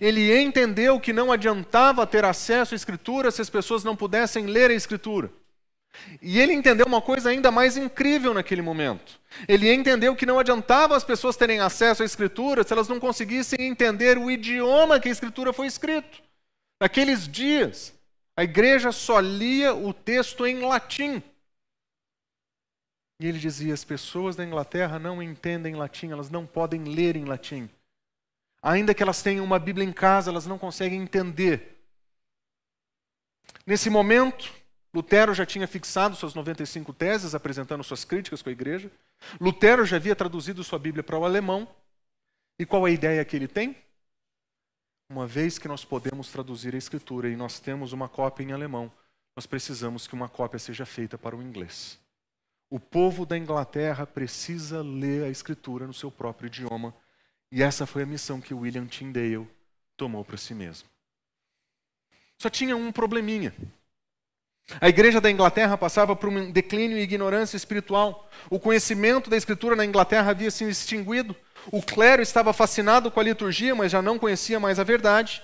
[0.00, 4.70] Ele entendeu que não adiantava ter acesso à Escritura se as pessoas não pudessem ler
[4.70, 5.30] a Escritura.
[6.20, 9.20] E ele entendeu uma coisa ainda mais incrível naquele momento.
[9.48, 13.60] Ele entendeu que não adiantava as pessoas terem acesso à Escritura se elas não conseguissem
[13.60, 16.22] entender o idioma que a Escritura foi escrito.
[16.80, 17.94] Naqueles dias,
[18.36, 21.22] a igreja só lia o texto em latim.
[23.20, 27.24] E ele dizia: as pessoas da Inglaterra não entendem latim, elas não podem ler em
[27.24, 27.70] latim.
[28.60, 31.78] Ainda que elas tenham uma Bíblia em casa, elas não conseguem entender.
[33.66, 34.52] Nesse momento,
[34.94, 38.92] Lutero já tinha fixado suas 95 teses, apresentando suas críticas com a igreja.
[39.40, 41.66] Lutero já havia traduzido sua Bíblia para o alemão.
[42.56, 43.76] E qual a ideia que ele tem?
[45.10, 48.90] Uma vez que nós podemos traduzir a Escritura e nós temos uma cópia em alemão,
[49.34, 51.98] nós precisamos que uma cópia seja feita para o inglês.
[52.70, 56.94] O povo da Inglaterra precisa ler a Escritura no seu próprio idioma.
[57.50, 59.48] E essa foi a missão que William Tyndale
[59.96, 60.88] tomou para si mesmo.
[62.38, 63.52] Só tinha um probleminha.
[64.80, 68.28] A igreja da Inglaterra passava por um declínio e ignorância espiritual.
[68.48, 71.36] O conhecimento da Escritura na Inglaterra havia se extinguido.
[71.70, 75.42] O clero estava fascinado com a liturgia, mas já não conhecia mais a verdade.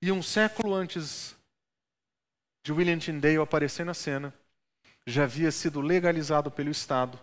[0.00, 1.34] E um século antes
[2.64, 4.34] de William Tyndale aparecer na cena,
[5.06, 7.18] já havia sido legalizado pelo Estado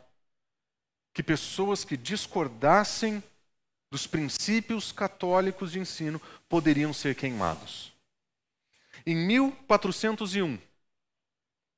[1.13, 3.21] que pessoas que discordassem
[3.91, 7.93] dos princípios católicos de ensino poderiam ser queimados.
[9.05, 10.57] Em 1401,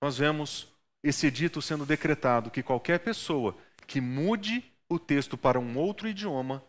[0.02, 0.68] nós vemos
[1.04, 3.56] esse dito sendo decretado que qualquer pessoa
[3.86, 6.64] que mude o texto para um outro idioma,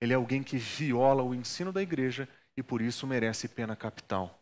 [0.00, 4.40] ele é alguém que viola o ensino da igreja e por isso merece pena capital.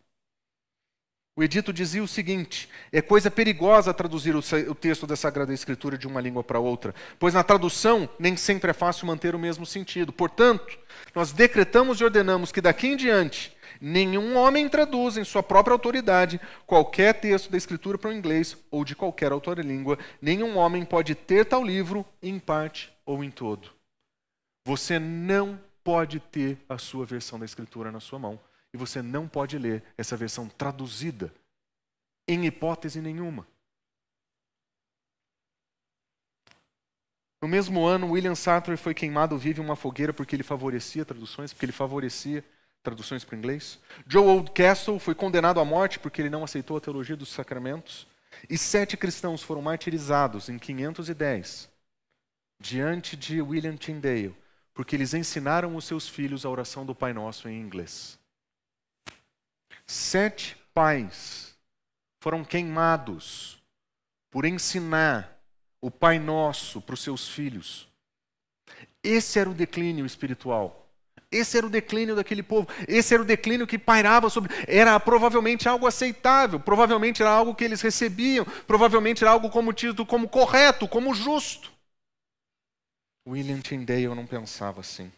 [1.35, 6.07] O edito dizia o seguinte: é coisa perigosa traduzir o texto da Sagrada Escritura de
[6.07, 10.13] uma língua para outra, pois na tradução nem sempre é fácil manter o mesmo sentido.
[10.13, 10.79] Portanto,
[11.15, 16.41] nós decretamos e ordenamos que daqui em diante nenhum homem traduz em sua própria autoridade
[16.65, 19.99] qualquer texto da Escritura para o inglês ou de qualquer outra língua.
[20.21, 23.71] Nenhum homem pode ter tal livro em parte ou em todo.
[24.65, 28.39] Você não pode ter a sua versão da Escritura na sua mão
[28.73, 31.35] e você não pode ler essa versão traduzida
[32.29, 33.47] em hipótese nenhuma.
[37.43, 41.53] No mesmo ano, William Sartre foi queimado vivo em uma fogueira porque ele favorecia traduções,
[41.53, 42.45] porque ele favorecia
[42.83, 43.79] traduções para o inglês.
[44.07, 48.07] Joe Oldcastle foi condenado à morte porque ele não aceitou a teologia dos sacramentos.
[48.49, 51.71] E sete cristãos foram martirizados em 510
[52.63, 54.35] diante de William Tyndale,
[54.73, 58.19] porque eles ensinaram os seus filhos a oração do Pai Nosso em inglês.
[59.85, 61.55] Sete pais
[62.21, 63.61] foram queimados
[64.31, 65.39] por ensinar
[65.81, 67.89] o Pai Nosso para os seus filhos.
[69.03, 70.82] Esse era o declínio espiritual.
[71.33, 72.69] Esse era o declínio daquele povo.
[72.87, 74.53] Esse era o declínio que pairava sobre.
[74.69, 76.61] Era provavelmente algo aceitável.
[76.61, 78.45] Provavelmente era algo que eles recebiam.
[78.67, 81.73] Provavelmente era algo como tido como correto, como justo.
[83.27, 85.11] William Tyndale não pensava assim.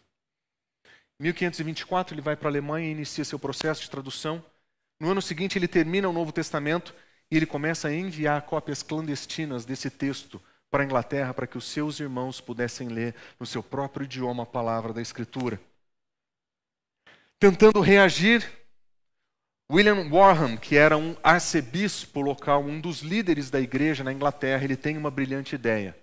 [1.19, 4.43] Em 1524 ele vai para a Alemanha e inicia seu processo de tradução.
[4.99, 6.95] No ano seguinte ele termina o Novo Testamento
[7.29, 11.65] e ele começa a enviar cópias clandestinas desse texto para a Inglaterra para que os
[11.65, 15.59] seus irmãos pudessem ler no seu próprio idioma a palavra da Escritura.
[17.45, 18.43] Tentando reagir,
[19.71, 24.75] William Warham, que era um arcebispo local, um dos líderes da igreja na Inglaterra, ele
[24.75, 25.95] tem uma brilhante ideia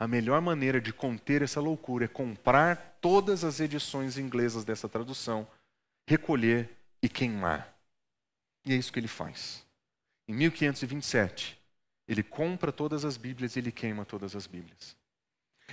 [0.00, 5.46] a melhor maneira de conter essa loucura é comprar todas as edições inglesas dessa tradução,
[6.08, 6.70] recolher
[7.02, 7.76] e queimar.
[8.64, 9.62] E é isso que ele faz.
[10.26, 11.60] Em 1527,
[12.08, 14.96] ele compra todas as Bíblias e ele queima todas as Bíblias.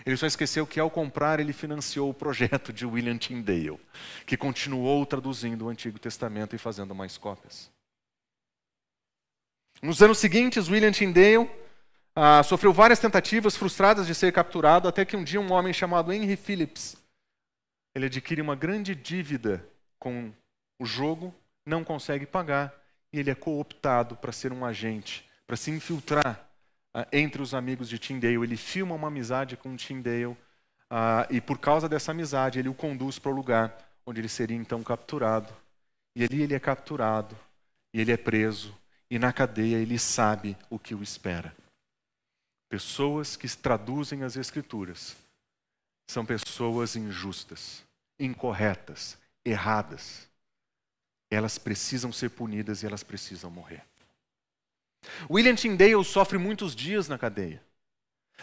[0.05, 3.79] Ele só esqueceu que ao comprar ele financiou o projeto de William Tyndale,
[4.25, 7.69] que continuou traduzindo o Antigo Testamento e fazendo mais cópias.
[9.81, 11.49] Nos anos seguintes, William Tyndale
[12.15, 16.11] ah, sofreu várias tentativas frustradas de ser capturado, até que um dia um homem chamado
[16.11, 16.97] Henry Phillips,
[17.93, 19.63] ele adquire uma grande dívida
[19.99, 20.31] com
[20.79, 21.33] o jogo,
[21.65, 22.73] não consegue pagar,
[23.13, 26.46] e ele é cooptado para ser um agente, para se infiltrar
[27.11, 28.43] entre os amigos de Tyndale.
[28.43, 30.37] Ele filma uma amizade com Tyndale,
[30.89, 34.55] ah, e por causa dessa amizade ele o conduz para o lugar onde ele seria
[34.55, 35.53] então capturado.
[36.15, 37.37] E ali ele é capturado,
[37.93, 38.75] e ele é preso,
[39.09, 41.55] e na cadeia ele sabe o que o espera.
[42.69, 45.15] Pessoas que traduzem as Escrituras
[46.09, 47.83] são pessoas injustas,
[48.19, 50.27] incorretas, erradas.
[51.29, 53.83] Elas precisam ser punidas e elas precisam morrer.
[55.29, 57.61] William Tyndale sofre muitos dias na cadeia.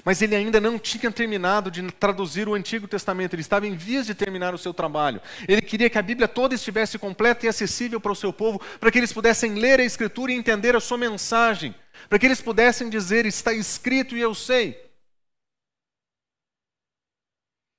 [0.03, 4.07] Mas ele ainda não tinha terminado de traduzir o Antigo Testamento, ele estava em vias
[4.07, 5.21] de terminar o seu trabalho.
[5.47, 8.91] Ele queria que a Bíblia toda estivesse completa e acessível para o seu povo, para
[8.91, 11.75] que eles pudessem ler a Escritura e entender a sua mensagem,
[12.09, 14.83] para que eles pudessem dizer: Está escrito e eu sei.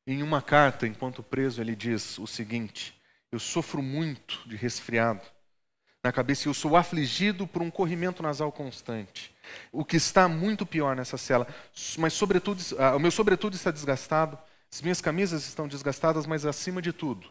[0.08, 2.95] Em uma carta, enquanto preso, ele diz o seguinte:
[3.30, 5.35] Eu sofro muito de resfriado
[6.06, 9.34] na cabeça e eu sou afligido por um corrimento nasal constante.
[9.72, 11.48] O que está muito pior nessa cela,
[11.98, 14.38] mas sobretudo, ah, o meu sobretudo está desgastado,
[14.72, 17.28] as minhas camisas estão desgastadas, mas acima de tudo,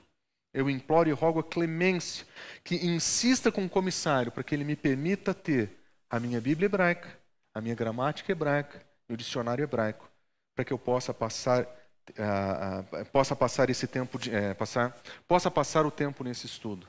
[0.52, 2.26] eu imploro e rogo a clemência
[2.64, 5.70] que insista com o comissário para que ele me permita ter
[6.10, 7.16] a minha Bíblia hebraica,
[7.54, 10.10] a minha gramática hebraica e o dicionário hebraico,
[10.52, 14.96] para que eu possa passar uh, uh, possa passar esse tempo de, uh, passar
[15.28, 16.88] possa passar o tempo nesse estudo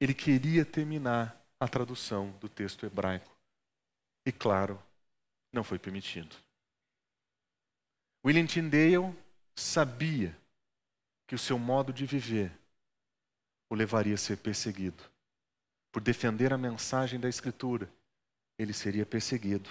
[0.00, 3.30] ele queria terminar a tradução do texto hebraico.
[4.24, 4.82] E claro,
[5.52, 6.34] não foi permitido.
[8.24, 9.14] William Tyndale
[9.54, 10.36] sabia
[11.26, 12.50] que o seu modo de viver
[13.68, 15.02] o levaria a ser perseguido.
[15.92, 17.92] Por defender a mensagem da Escritura,
[18.58, 19.68] ele seria perseguido.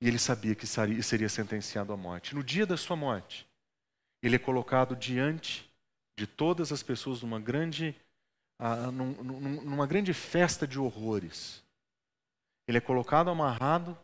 [0.00, 2.34] E ele sabia que seria sentenciado à morte.
[2.34, 3.48] No dia da sua morte,
[4.22, 5.68] ele é colocado diante
[6.16, 7.94] de todas as pessoas numa grande
[8.58, 9.12] ah, num,
[9.62, 11.62] numa grande festa de horrores.
[12.66, 13.96] Ele é colocado amarrado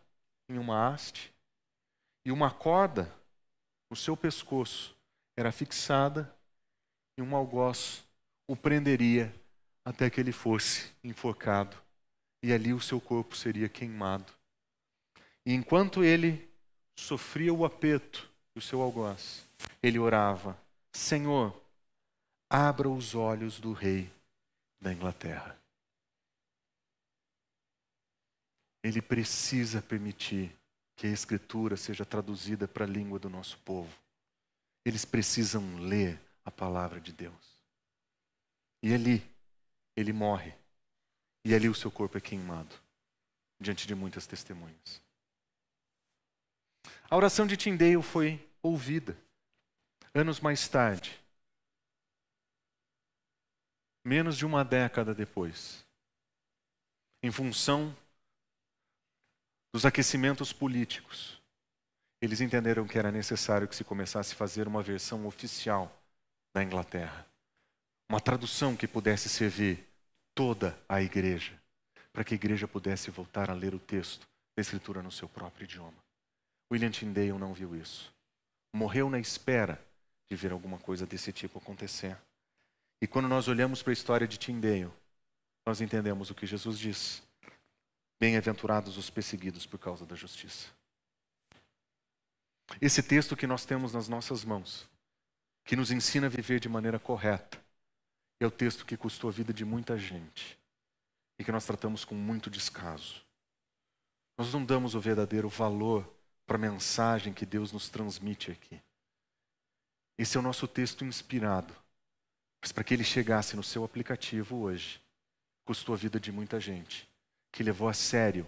[0.49, 1.35] em uma haste
[2.25, 3.13] e uma corda
[3.91, 4.97] no seu pescoço
[5.37, 6.35] era fixada
[7.19, 8.05] e um algoz
[8.47, 9.35] o prenderia
[9.85, 11.77] até que ele fosse enforcado
[12.43, 14.33] e ali o seu corpo seria queimado.
[15.45, 16.49] E enquanto ele
[16.99, 19.47] sofria o apeto do seu algoz,
[19.83, 20.57] ele orava:
[20.93, 21.59] Senhor,
[22.51, 24.11] abra os olhos do rei
[24.85, 25.59] da Inglaterra.
[28.85, 30.55] ele precisa permitir
[30.95, 33.91] que a Escritura seja traduzida para a língua do nosso povo.
[34.85, 37.59] Eles precisam ler a palavra de Deus.
[38.83, 39.27] E ali,
[39.97, 40.55] ele morre.
[41.47, 42.75] E ali o seu corpo é queimado,
[43.59, 45.03] diante de muitas testemunhas.
[47.09, 49.17] A oração de Tyndale foi ouvida.
[50.13, 51.19] Anos mais tarde,
[54.05, 55.85] menos de uma década depois,
[57.23, 57.97] em função
[59.73, 61.41] dos aquecimentos políticos,
[62.21, 65.91] eles entenderam que era necessário que se começasse a fazer uma versão oficial
[66.55, 67.27] da Inglaterra.
[68.09, 69.85] Uma tradução que pudesse servir
[70.35, 71.59] toda a igreja,
[72.13, 75.65] para que a igreja pudesse voltar a ler o texto da Escritura no seu próprio
[75.65, 76.05] idioma.
[76.71, 78.15] William Tyndale não viu isso.
[78.73, 79.83] Morreu na espera
[80.29, 82.17] de ver alguma coisa desse tipo acontecer.
[83.05, 84.91] E quando nós olhamos para a história de Tyndale,
[85.67, 87.23] nós entendemos o que Jesus diz.
[88.19, 90.71] Bem-aventurados os perseguidos por causa da justiça.
[92.81, 94.89] Esse texto que nós temos nas nossas mãos,
[95.67, 97.63] que nos ensina a viver de maneira correta,
[98.41, 100.59] é o texto que custou a vida de muita gente
[101.39, 103.23] e que nós tratamos com muito descaso.
[104.39, 106.11] Nós não damos o verdadeiro valor
[106.47, 108.81] para a mensagem que Deus nos transmite aqui.
[110.17, 111.84] Esse é o nosso texto inspirado,
[112.65, 114.99] mas para que ele chegasse no seu aplicativo hoje,
[115.67, 117.07] custou a vida de muita gente
[117.53, 118.47] que levou a sério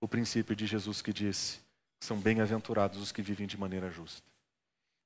[0.00, 1.60] o princípio de Jesus que disse:
[2.00, 4.26] são bem-aventurados os que vivem de maneira justa.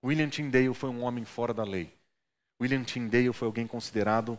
[0.05, 1.93] William Tyndale foi um homem fora da lei.
[2.63, 4.39] William Tyndale foi alguém considerado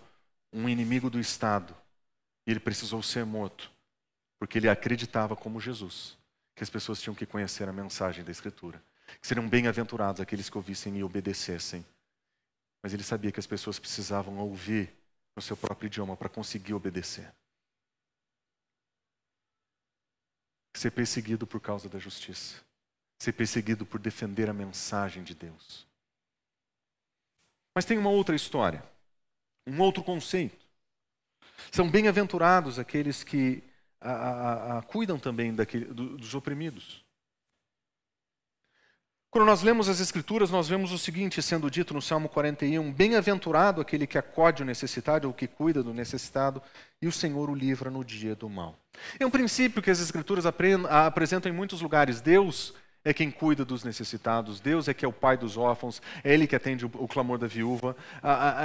[0.54, 1.76] um inimigo do Estado.
[2.48, 3.70] E ele precisou ser morto,
[4.40, 6.18] porque ele acreditava, como Jesus,
[6.56, 8.82] que as pessoas tinham que conhecer a mensagem da Escritura.
[9.20, 11.86] Que seriam bem-aventurados aqueles que ouvissem e obedecessem.
[12.82, 14.96] Mas ele sabia que as pessoas precisavam ouvir
[15.36, 17.34] no seu próprio idioma para conseguir obedecer.
[20.80, 22.62] ser perseguido por causa da justiça,
[23.22, 25.86] ser perseguido por defender a mensagem de Deus.
[27.76, 28.84] Mas tem uma outra história,
[29.68, 30.66] um outro conceito.
[31.72, 33.64] São bem-aventurados aqueles que
[34.00, 37.06] a, a, a, cuidam também daquele, do, dos oprimidos.
[39.32, 43.80] Quando nós lemos as Escrituras, nós vemos o seguinte sendo dito no Salmo 41: Bem-aventurado
[43.80, 46.60] aquele que acode o necessitado ou que cuida do necessitado,
[47.00, 48.76] e o Senhor o livra no dia do mal.
[49.20, 52.22] É um princípio que as Escrituras apresentam em muitos lugares.
[52.22, 52.74] Deus
[53.06, 56.48] é quem cuida dos necessitados, Deus é que é o pai dos órfãos, é Ele
[56.48, 57.96] que atende o clamor da viúva,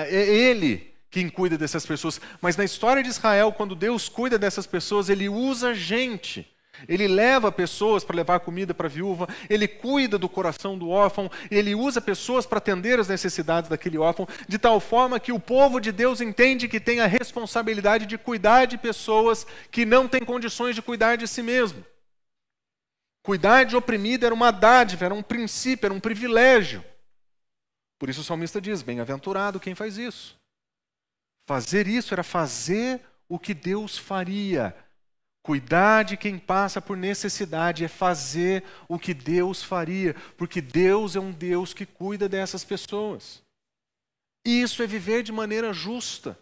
[0.08, 2.18] é Ele quem cuida dessas pessoas.
[2.40, 6.53] Mas na história de Israel, quando Deus cuida dessas pessoas, Ele usa gente
[6.88, 11.30] ele leva pessoas para levar comida para a viúva, ele cuida do coração do órfão,
[11.50, 15.80] ele usa pessoas para atender as necessidades daquele órfão, de tal forma que o povo
[15.80, 20.74] de Deus entende que tem a responsabilidade de cuidar de pessoas que não têm condições
[20.74, 21.84] de cuidar de si mesmo.
[23.22, 26.84] Cuidar de oprimido era uma dádiva, era um princípio, era um privilégio.
[27.98, 30.36] Por isso o salmista diz: Bem-aventurado quem faz isso.
[31.46, 34.76] Fazer isso era fazer o que Deus faria,
[35.44, 41.20] Cuidar de quem passa por necessidade é fazer o que Deus faria, porque Deus é
[41.20, 43.42] um Deus que cuida dessas pessoas.
[44.42, 46.38] Isso é viver de maneira justa.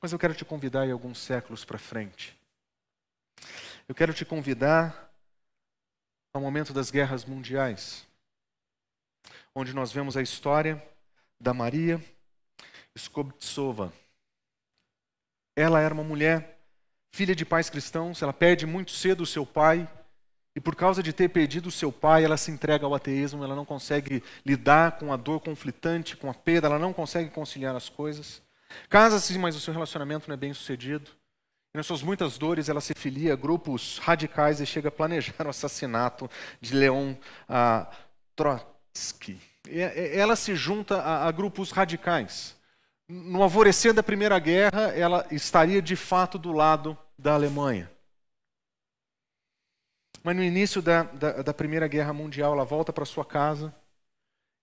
[0.00, 2.38] Mas eu quero te convidar aí alguns séculos para frente.
[3.88, 5.12] Eu quero te convidar
[6.32, 8.06] ao momento das guerras mundiais,
[9.52, 10.80] onde nós vemos a história
[11.40, 12.00] da Maria
[12.94, 13.92] Skobtsova
[15.56, 16.58] ela era uma mulher,
[17.12, 19.88] filha de pais cristãos, ela perde muito cedo o seu pai,
[20.56, 23.56] e por causa de ter perdido o seu pai, ela se entrega ao ateísmo, ela
[23.56, 27.88] não consegue lidar com a dor conflitante, com a perda, ela não consegue conciliar as
[27.88, 28.40] coisas.
[28.88, 31.10] Casa-se, mas o seu relacionamento não é bem sucedido.
[31.74, 35.34] E nas suas muitas dores, ela se filia a grupos radicais e chega a planejar
[35.46, 36.30] o assassinato
[36.60, 37.14] de Leon
[37.48, 37.90] ah,
[38.36, 39.40] Trotsky.
[39.68, 42.56] E, ela se junta a, a grupos radicais
[43.22, 47.88] no alvorecer da Primeira Guerra, ela estaria de fato do lado da Alemanha.
[50.22, 53.72] Mas no início da, da, da Primeira Guerra Mundial, ela volta para sua casa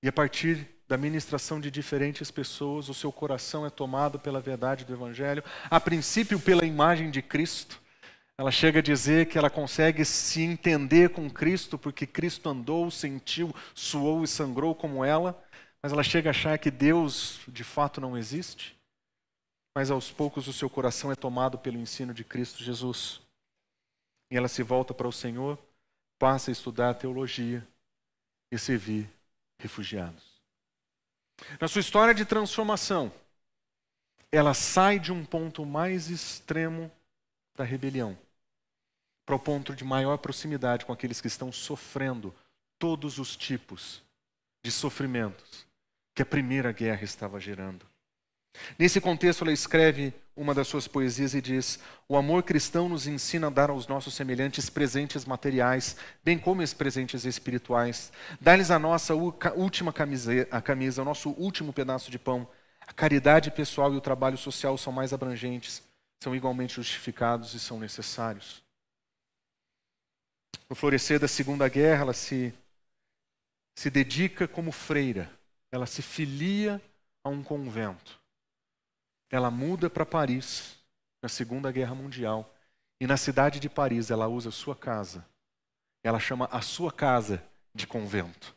[0.03, 4.83] e, a partir da ministração de diferentes pessoas, o seu coração é tomado pela verdade
[4.83, 7.79] do Evangelho, a princípio pela imagem de Cristo.
[8.37, 13.55] Ela chega a dizer que ela consegue se entender com Cristo, porque Cristo andou, sentiu,
[13.73, 15.41] suou e sangrou como ela.
[15.81, 18.77] Mas ela chega a achar que Deus de fato não existe.
[19.75, 23.21] Mas aos poucos o seu coração é tomado pelo ensino de Cristo Jesus.
[24.29, 25.57] E ela se volta para o Senhor,
[26.19, 27.65] passa a estudar teologia
[28.51, 29.09] e servir
[29.59, 30.23] refugiados.
[31.59, 33.11] Na sua história de transformação,
[34.31, 36.91] ela sai de um ponto mais extremo
[37.55, 38.17] da rebelião,
[39.25, 42.33] para o ponto de maior proximidade com aqueles que estão sofrendo
[42.79, 44.01] todos os tipos
[44.63, 45.65] de sofrimentos
[46.21, 47.83] que a primeira guerra estava gerando.
[48.77, 53.47] Nesse contexto, ela escreve uma das suas poesias e diz: O amor cristão nos ensina
[53.47, 58.11] a dar aos nossos semelhantes presentes materiais, bem como os presentes espirituais.
[58.39, 62.47] Dá-lhes a nossa última camisa, a camisa, o nosso último pedaço de pão.
[62.81, 65.81] A caridade pessoal e o trabalho social são mais abrangentes,
[66.21, 68.61] são igualmente justificados e são necessários.
[70.69, 72.53] No florescer da Segunda Guerra, ela se,
[73.75, 75.31] se dedica como freira,
[75.71, 76.81] ela se filia
[77.23, 78.19] a um convento.
[79.29, 80.77] Ela muda para Paris
[81.21, 82.53] na Segunda Guerra Mundial
[82.99, 85.25] e na cidade de Paris ela usa sua casa.
[86.03, 87.43] Ela chama a sua casa
[87.73, 88.55] de convento.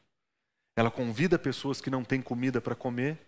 [0.76, 3.18] Ela convida pessoas que não têm comida para comer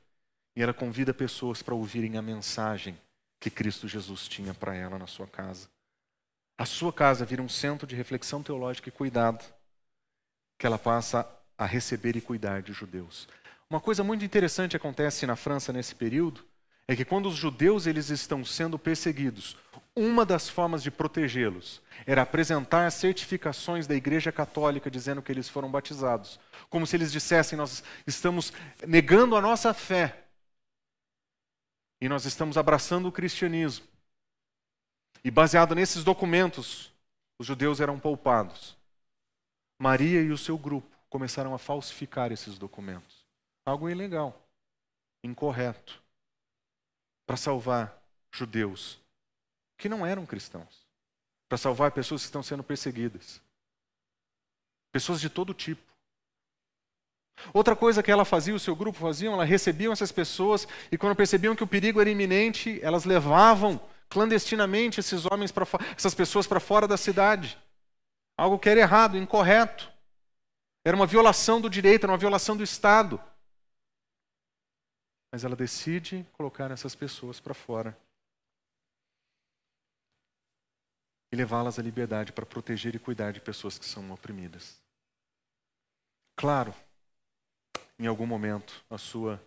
[0.56, 2.98] e ela convida pessoas para ouvirem a mensagem
[3.38, 5.68] que Cristo Jesus tinha para ela na sua casa.
[6.58, 9.44] A sua casa vira um centro de reflexão teológica e cuidado
[10.58, 13.28] que ela passa a receber e cuidar de judeus.
[13.68, 16.44] Uma coisa muito interessante acontece na França nesse período
[16.86, 19.56] é que quando os judeus eles estão sendo perseguidos,
[19.94, 25.70] uma das formas de protegê-los era apresentar certificações da Igreja Católica dizendo que eles foram
[25.70, 26.38] batizados,
[26.70, 28.52] como se eles dissessem nós estamos
[28.86, 30.26] negando a nossa fé
[32.00, 33.86] e nós estamos abraçando o cristianismo.
[35.24, 36.92] E baseado nesses documentos,
[37.38, 38.76] os judeus eram poupados.
[39.78, 43.15] Maria e o seu grupo começaram a falsificar esses documentos.
[43.66, 44.32] Algo ilegal,
[45.24, 46.00] incorreto,
[47.26, 48.00] para salvar
[48.30, 49.00] judeus
[49.76, 50.86] que não eram cristãos,
[51.48, 53.42] para salvar pessoas que estão sendo perseguidas,
[54.92, 55.82] pessoas de todo tipo.
[57.52, 61.16] Outra coisa que ela fazia, o seu grupo faziam, ela recebiam essas pessoas e quando
[61.16, 66.60] percebiam que o perigo era iminente, elas levavam clandestinamente esses homens para essas pessoas para
[66.60, 67.58] fora da cidade.
[68.38, 69.90] Algo que era errado, incorreto.
[70.84, 73.20] Era uma violação do direito, era uma violação do Estado.
[75.30, 77.96] Mas ela decide colocar essas pessoas para fora
[81.32, 84.80] e levá-las à liberdade para proteger e cuidar de pessoas que são oprimidas.
[86.36, 86.74] Claro,
[87.98, 89.42] em algum momento a sua,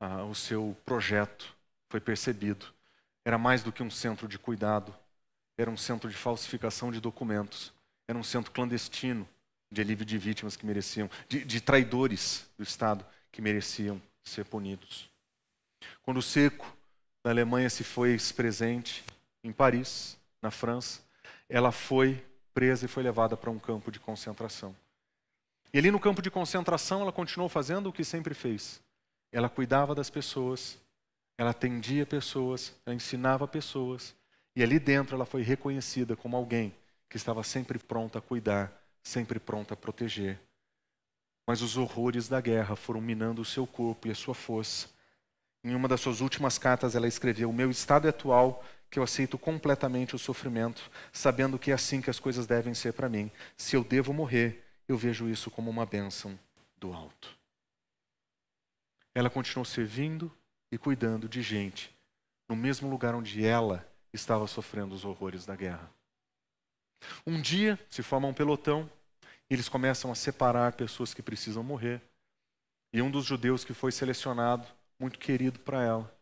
[0.00, 1.56] a, o seu projeto
[1.88, 2.66] foi percebido.
[3.24, 4.94] Era mais do que um centro de cuidado,
[5.56, 7.72] era um centro de falsificação de documentos,
[8.08, 9.28] era um centro clandestino
[9.70, 15.10] de alívio de vítimas que mereciam, de, de traidores do Estado que mereciam ser punidos.
[16.02, 16.66] Quando o seco
[17.22, 19.04] da Alemanha se foi presente
[19.42, 21.00] em Paris, na França,
[21.48, 24.74] ela foi presa e foi levada para um campo de concentração.
[25.72, 28.80] E ali no campo de concentração, ela continuou fazendo o que sempre fez.
[29.30, 30.78] Ela cuidava das pessoas,
[31.38, 34.14] ela atendia pessoas, ela ensinava pessoas.
[34.54, 36.74] E ali dentro ela foi reconhecida como alguém
[37.08, 40.38] que estava sempre pronta a cuidar, sempre pronta a proteger.
[41.46, 44.88] Mas os horrores da guerra foram minando o seu corpo e a sua força.
[45.64, 49.02] Em uma das suas últimas cartas, ela escreveu: O meu estado é atual que eu
[49.02, 53.30] aceito completamente o sofrimento, sabendo que é assim que as coisas devem ser para mim.
[53.56, 56.38] Se eu devo morrer, eu vejo isso como uma bênção
[56.76, 57.34] do alto.
[59.14, 60.30] Ela continuou servindo
[60.70, 61.94] e cuidando de gente
[62.52, 65.90] no mesmo lugar onde ela estava sofrendo os horrores da guerra.
[67.26, 68.90] Um dia se forma um pelotão
[69.52, 72.00] eles começam a separar pessoas que precisam morrer.
[72.92, 74.66] E um dos judeus que foi selecionado,
[74.98, 76.18] muito querido para ela,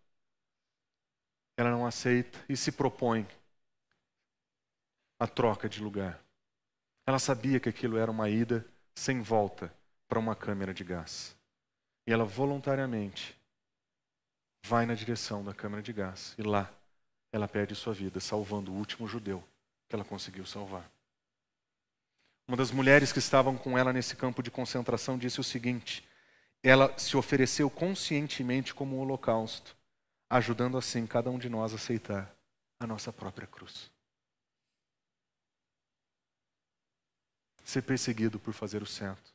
[1.57, 3.27] ela não aceita e se propõe
[5.19, 6.21] a troca de lugar.
[7.07, 9.73] Ela sabia que aquilo era uma ida sem volta
[10.09, 11.37] para uma câmera de gás.
[12.07, 13.39] E ela voluntariamente
[14.65, 16.35] vai na direção da câmara de gás.
[16.39, 16.73] E lá
[17.33, 19.45] ela perde sua vida, salvando o último judeu
[19.89, 20.91] que ela conseguiu salvar.
[22.51, 26.05] Uma das mulheres que estavam com ela nesse campo de concentração disse o seguinte:
[26.61, 29.77] ela se ofereceu conscientemente como um holocausto,
[30.29, 32.35] ajudando assim cada um de nós a aceitar
[32.81, 33.89] a nossa própria cruz.
[37.63, 39.33] ser perseguido por fazer o certo.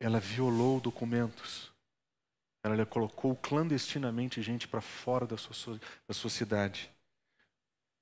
[0.00, 1.70] Ela violou documentos.
[2.64, 5.78] Ela colocou clandestinamente gente para fora da sua,
[6.08, 6.90] da sua cidade.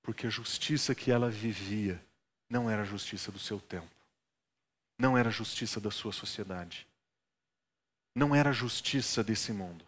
[0.01, 2.03] Porque a justiça que ela vivia
[2.51, 3.89] não era a justiça do seu tempo.
[4.99, 6.87] Não era a justiça da sua sociedade.
[8.13, 9.87] Não era a justiça desse mundo.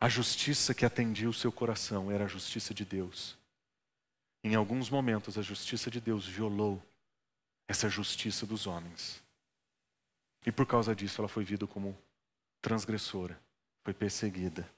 [0.00, 3.38] A justiça que atendia o seu coração era a justiça de Deus.
[4.42, 6.82] Em alguns momentos, a justiça de Deus violou
[7.66, 9.22] essa justiça dos homens.
[10.44, 11.96] E por causa disso ela foi vista como
[12.60, 13.40] transgressora,
[13.82, 14.68] foi perseguida.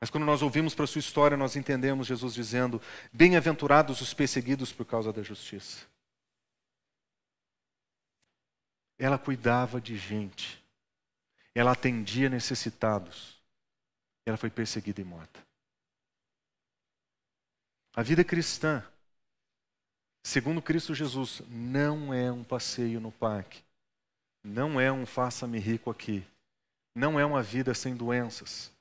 [0.00, 2.80] Mas quando nós ouvimos para a sua história, nós entendemos Jesus dizendo:
[3.12, 5.86] Bem-aventurados os perseguidos por causa da justiça.
[8.96, 10.62] Ela cuidava de gente,
[11.54, 13.40] ela atendia necessitados,
[14.24, 15.40] ela foi perseguida e morta.
[17.94, 18.84] A vida cristã,
[20.22, 23.62] segundo Cristo Jesus, não é um passeio no parque,
[24.44, 26.24] não é um faça-me rico aqui,
[26.94, 28.72] não é uma vida sem doenças,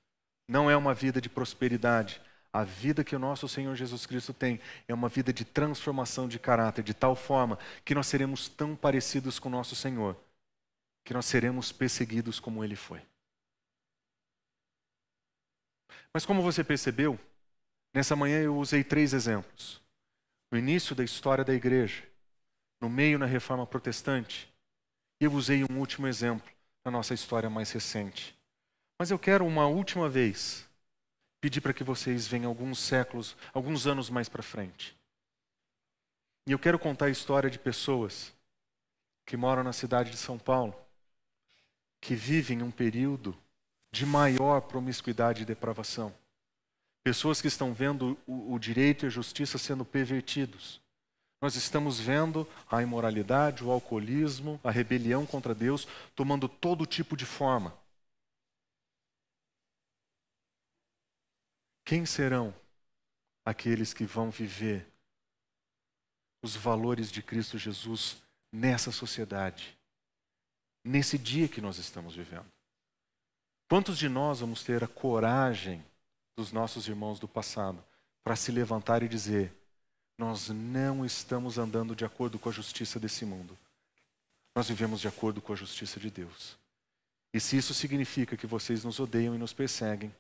[0.48, 2.22] não é uma vida de prosperidade.
[2.54, 6.40] A vida que o nosso Senhor Jesus Cristo tem é uma vida de transformação de
[6.40, 10.18] caráter, de tal forma que nós seremos tão parecidos com o nosso Senhor,
[11.04, 13.02] que nós seremos perseguidos como ele foi.
[16.14, 17.20] Mas como você percebeu,
[17.94, 19.82] nessa manhã eu usei três exemplos.
[20.50, 22.04] No início da história da igreja,
[22.80, 24.52] no meio na reforma protestante,
[25.20, 26.48] e eu usei um último exemplo
[26.86, 28.37] na nossa história mais recente.
[29.00, 30.68] Mas eu quero uma última vez
[31.40, 34.98] pedir para que vocês venham alguns séculos, alguns anos mais para frente.
[36.48, 38.34] E eu quero contar a história de pessoas
[39.26, 40.74] que moram na cidade de São Paulo,
[42.02, 43.38] que vivem um período
[43.92, 46.14] de maior promiscuidade e depravação.
[47.04, 50.82] Pessoas que estão vendo o, o direito e a justiça sendo pervertidos.
[51.42, 57.26] Nós estamos vendo a imoralidade, o alcoolismo, a rebelião contra Deus tomando todo tipo de
[57.26, 57.78] forma.
[61.88, 62.54] Quem serão
[63.46, 64.86] aqueles que vão viver
[66.44, 68.22] os valores de Cristo Jesus
[68.52, 69.80] nessa sociedade,
[70.84, 72.52] nesse dia que nós estamos vivendo?
[73.70, 75.82] Quantos de nós vamos ter a coragem
[76.36, 77.82] dos nossos irmãos do passado
[78.22, 79.56] para se levantar e dizer:
[80.18, 83.58] nós não estamos andando de acordo com a justiça desse mundo,
[84.54, 86.58] nós vivemos de acordo com a justiça de Deus.
[87.34, 90.14] E se isso significa que vocês nos odeiam e nos perseguem,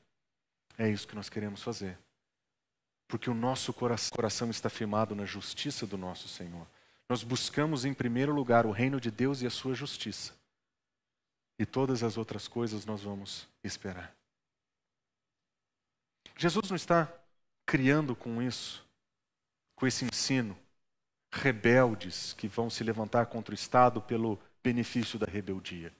[0.77, 1.97] é isso que nós queremos fazer.
[3.07, 6.67] Porque o nosso coração está firmado na justiça do nosso Senhor.
[7.09, 10.33] Nós buscamos em primeiro lugar o reino de Deus e a sua justiça.
[11.57, 14.15] E todas as outras coisas nós vamos esperar.
[16.35, 17.11] Jesus não está
[17.65, 18.85] criando com isso,
[19.75, 20.57] com esse ensino,
[21.33, 25.93] rebeldes que vão se levantar contra o Estado pelo benefício da rebeldia.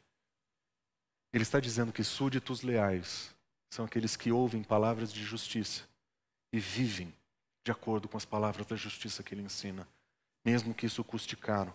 [1.34, 3.36] Ele está dizendo que súditos leais
[3.70, 5.88] são aqueles que ouvem palavras de justiça
[6.52, 7.14] e vivem
[7.64, 9.88] de acordo com as palavras da justiça que ele ensina,
[10.44, 11.74] mesmo que isso custe caro.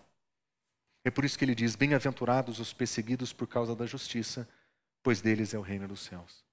[1.04, 4.48] É por isso que ele diz: Bem-aventurados os perseguidos por causa da justiça,
[5.02, 6.44] pois deles é o reino dos céus.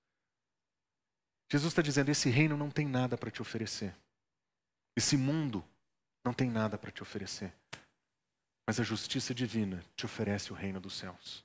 [1.49, 3.95] Jesus está dizendo: esse reino não tem nada para te oferecer.
[4.95, 5.63] Esse mundo
[6.23, 7.53] não tem nada para te oferecer.
[8.67, 11.43] Mas a justiça divina te oferece o reino dos céus.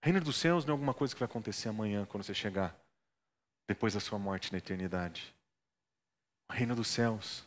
[0.00, 2.78] Reino dos céus não é alguma coisa que vai acontecer amanhã, quando você chegar,
[3.66, 5.34] depois da sua morte na eternidade.
[6.48, 7.46] O reino dos céus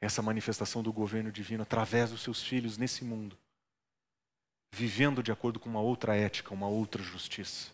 [0.00, 3.38] é essa manifestação do governo divino através dos seus filhos nesse mundo,
[4.72, 7.70] vivendo de acordo com uma outra ética, uma outra justiça.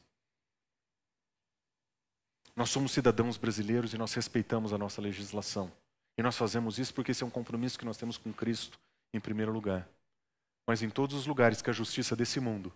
[2.54, 5.72] Nós somos cidadãos brasileiros e nós respeitamos a nossa legislação.
[6.16, 8.78] E nós fazemos isso porque esse é um compromisso que nós temos com Cristo,
[9.14, 9.88] em primeiro lugar.
[10.66, 12.72] Mas em todos os lugares que a justiça desse mundo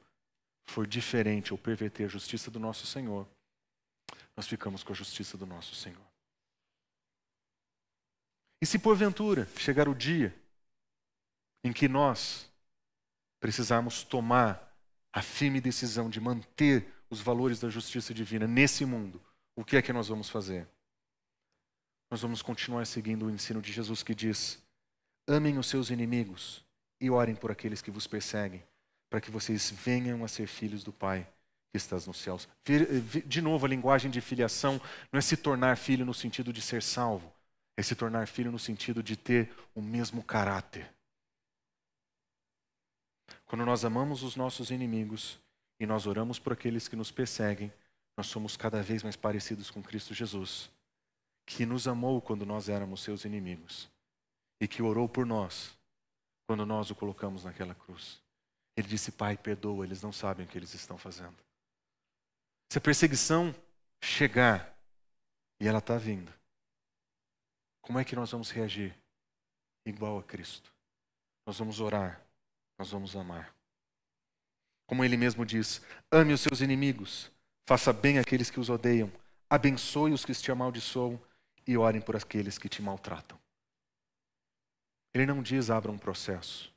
[0.67, 3.27] for diferente ou perverter a justiça do nosso Senhor,
[4.37, 6.01] nós ficamos com a justiça do nosso Senhor.
[8.61, 10.35] E se porventura chegar o dia
[11.65, 12.49] em que nós
[13.41, 14.73] precisarmos tomar
[15.13, 19.23] a firme decisão de manter os valores da justiça divina nesse mundo,
[19.55, 20.67] o que é que nós vamos fazer?
[22.11, 24.63] Nós vamos continuar seguindo o ensino de Jesus que diz:
[25.27, 26.65] amem os seus inimigos
[27.01, 28.63] e orem por aqueles que vos perseguem
[29.13, 31.29] para que vocês venham a ser filhos do Pai
[31.71, 32.49] que estás nos céus.
[33.27, 34.81] De novo, a linguagem de filiação
[35.13, 37.31] não é se tornar filho no sentido de ser salvo,
[37.77, 40.91] é se tornar filho no sentido de ter o mesmo caráter.
[43.45, 45.39] Quando nós amamos os nossos inimigos
[45.79, 47.71] e nós oramos por aqueles que nos perseguem,
[48.17, 50.71] nós somos cada vez mais parecidos com Cristo Jesus,
[51.45, 53.91] que nos amou quando nós éramos seus inimigos
[54.59, 55.77] e que orou por nós
[56.47, 58.22] quando nós o colocamos naquela cruz.
[58.77, 61.37] Ele disse: Pai, perdoa, eles não sabem o que eles estão fazendo.
[62.71, 63.55] Se a perseguição
[64.03, 64.77] chegar,
[65.61, 66.33] e ela está vindo,
[67.83, 68.97] como é que nós vamos reagir?
[69.85, 70.73] Igual a Cristo.
[71.45, 72.25] Nós vamos orar,
[72.79, 73.55] nós vamos amar.
[74.87, 77.31] Como ele mesmo diz: ame os seus inimigos,
[77.67, 79.13] faça bem àqueles que os odeiam,
[79.51, 81.21] abençoe os que te amaldiçoam
[81.67, 83.39] e orem por aqueles que te maltratam.
[85.13, 86.73] Ele não diz abra um processo,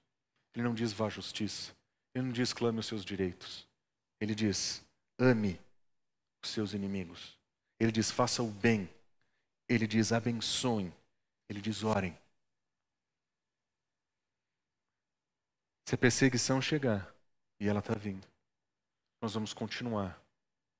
[0.53, 1.73] ele não diz vá à justiça,
[2.15, 3.67] ele não diz clame os seus direitos.
[4.21, 4.83] Ele diz
[5.19, 5.59] ame
[6.41, 7.37] os seus inimigos.
[7.77, 8.89] Ele diz: faça o bem.
[9.67, 10.93] Ele diz: abençoem.
[11.49, 12.17] Ele diz: orem.
[15.85, 17.13] Se a perseguição chegar,
[17.59, 18.25] e ela está vindo,
[19.21, 20.19] nós vamos continuar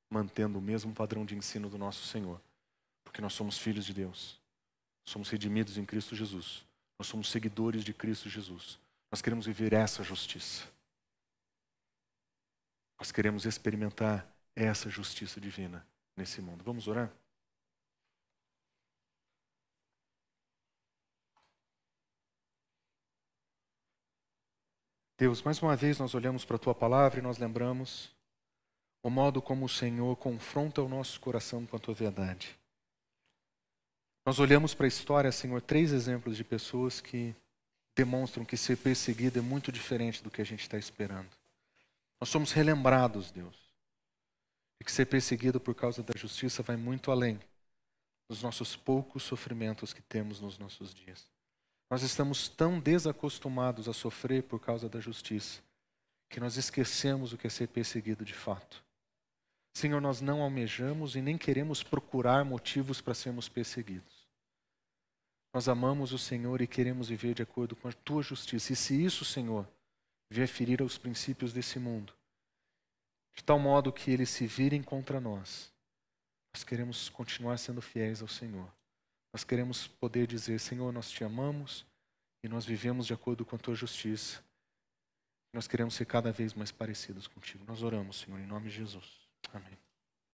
[0.10, 2.42] mantendo o mesmo padrão de ensino do nosso Senhor,
[3.04, 4.40] porque nós somos filhos de Deus,
[5.06, 6.66] somos redimidos em Cristo Jesus,
[6.98, 8.80] nós somos seguidores de Cristo Jesus,
[9.12, 10.68] nós queremos viver essa justiça,
[13.00, 15.86] nós queremos experimentar essa justiça divina
[16.16, 16.64] nesse mundo.
[16.64, 17.12] Vamos orar?
[25.18, 28.14] Deus, mais uma vez nós olhamos para a tua palavra e nós lembramos
[29.02, 32.58] o modo como o Senhor confronta o nosso coração com a tua verdade.
[34.26, 37.36] Nós olhamos para a história, Senhor, três exemplos de pessoas que
[37.96, 41.30] demonstram que ser perseguido é muito diferente do que a gente está esperando.
[42.20, 43.55] Nós somos relembrados, Deus,
[44.80, 47.39] de que ser perseguido por causa da justiça vai muito além
[48.30, 51.28] dos nossos poucos sofrimentos que temos nos nossos dias.
[51.89, 55.61] Nós estamos tão desacostumados a sofrer por causa da justiça
[56.30, 58.84] que nós esquecemos o que é ser perseguido de fato.
[59.74, 64.26] Senhor, nós não almejamos e nem queremos procurar motivos para sermos perseguidos.
[65.53, 68.74] Nós amamos o Senhor e queremos viver de acordo com a tua justiça.
[68.74, 69.68] E se isso, Senhor,
[70.30, 72.14] vier ferir aos princípios desse mundo,
[73.34, 75.72] de tal modo que eles se virem contra nós,
[76.54, 78.72] nós queremos continuar sendo fiéis ao Senhor.
[79.34, 81.86] Nós queremos poder dizer: Senhor, nós te amamos
[82.42, 84.42] e nós vivemos de acordo com a tua justiça.
[85.52, 87.66] Nós queremos ser cada vez mais parecidos contigo.
[87.68, 89.28] Nós oramos, Senhor, em nome de Jesus.
[89.54, 89.85] Amém.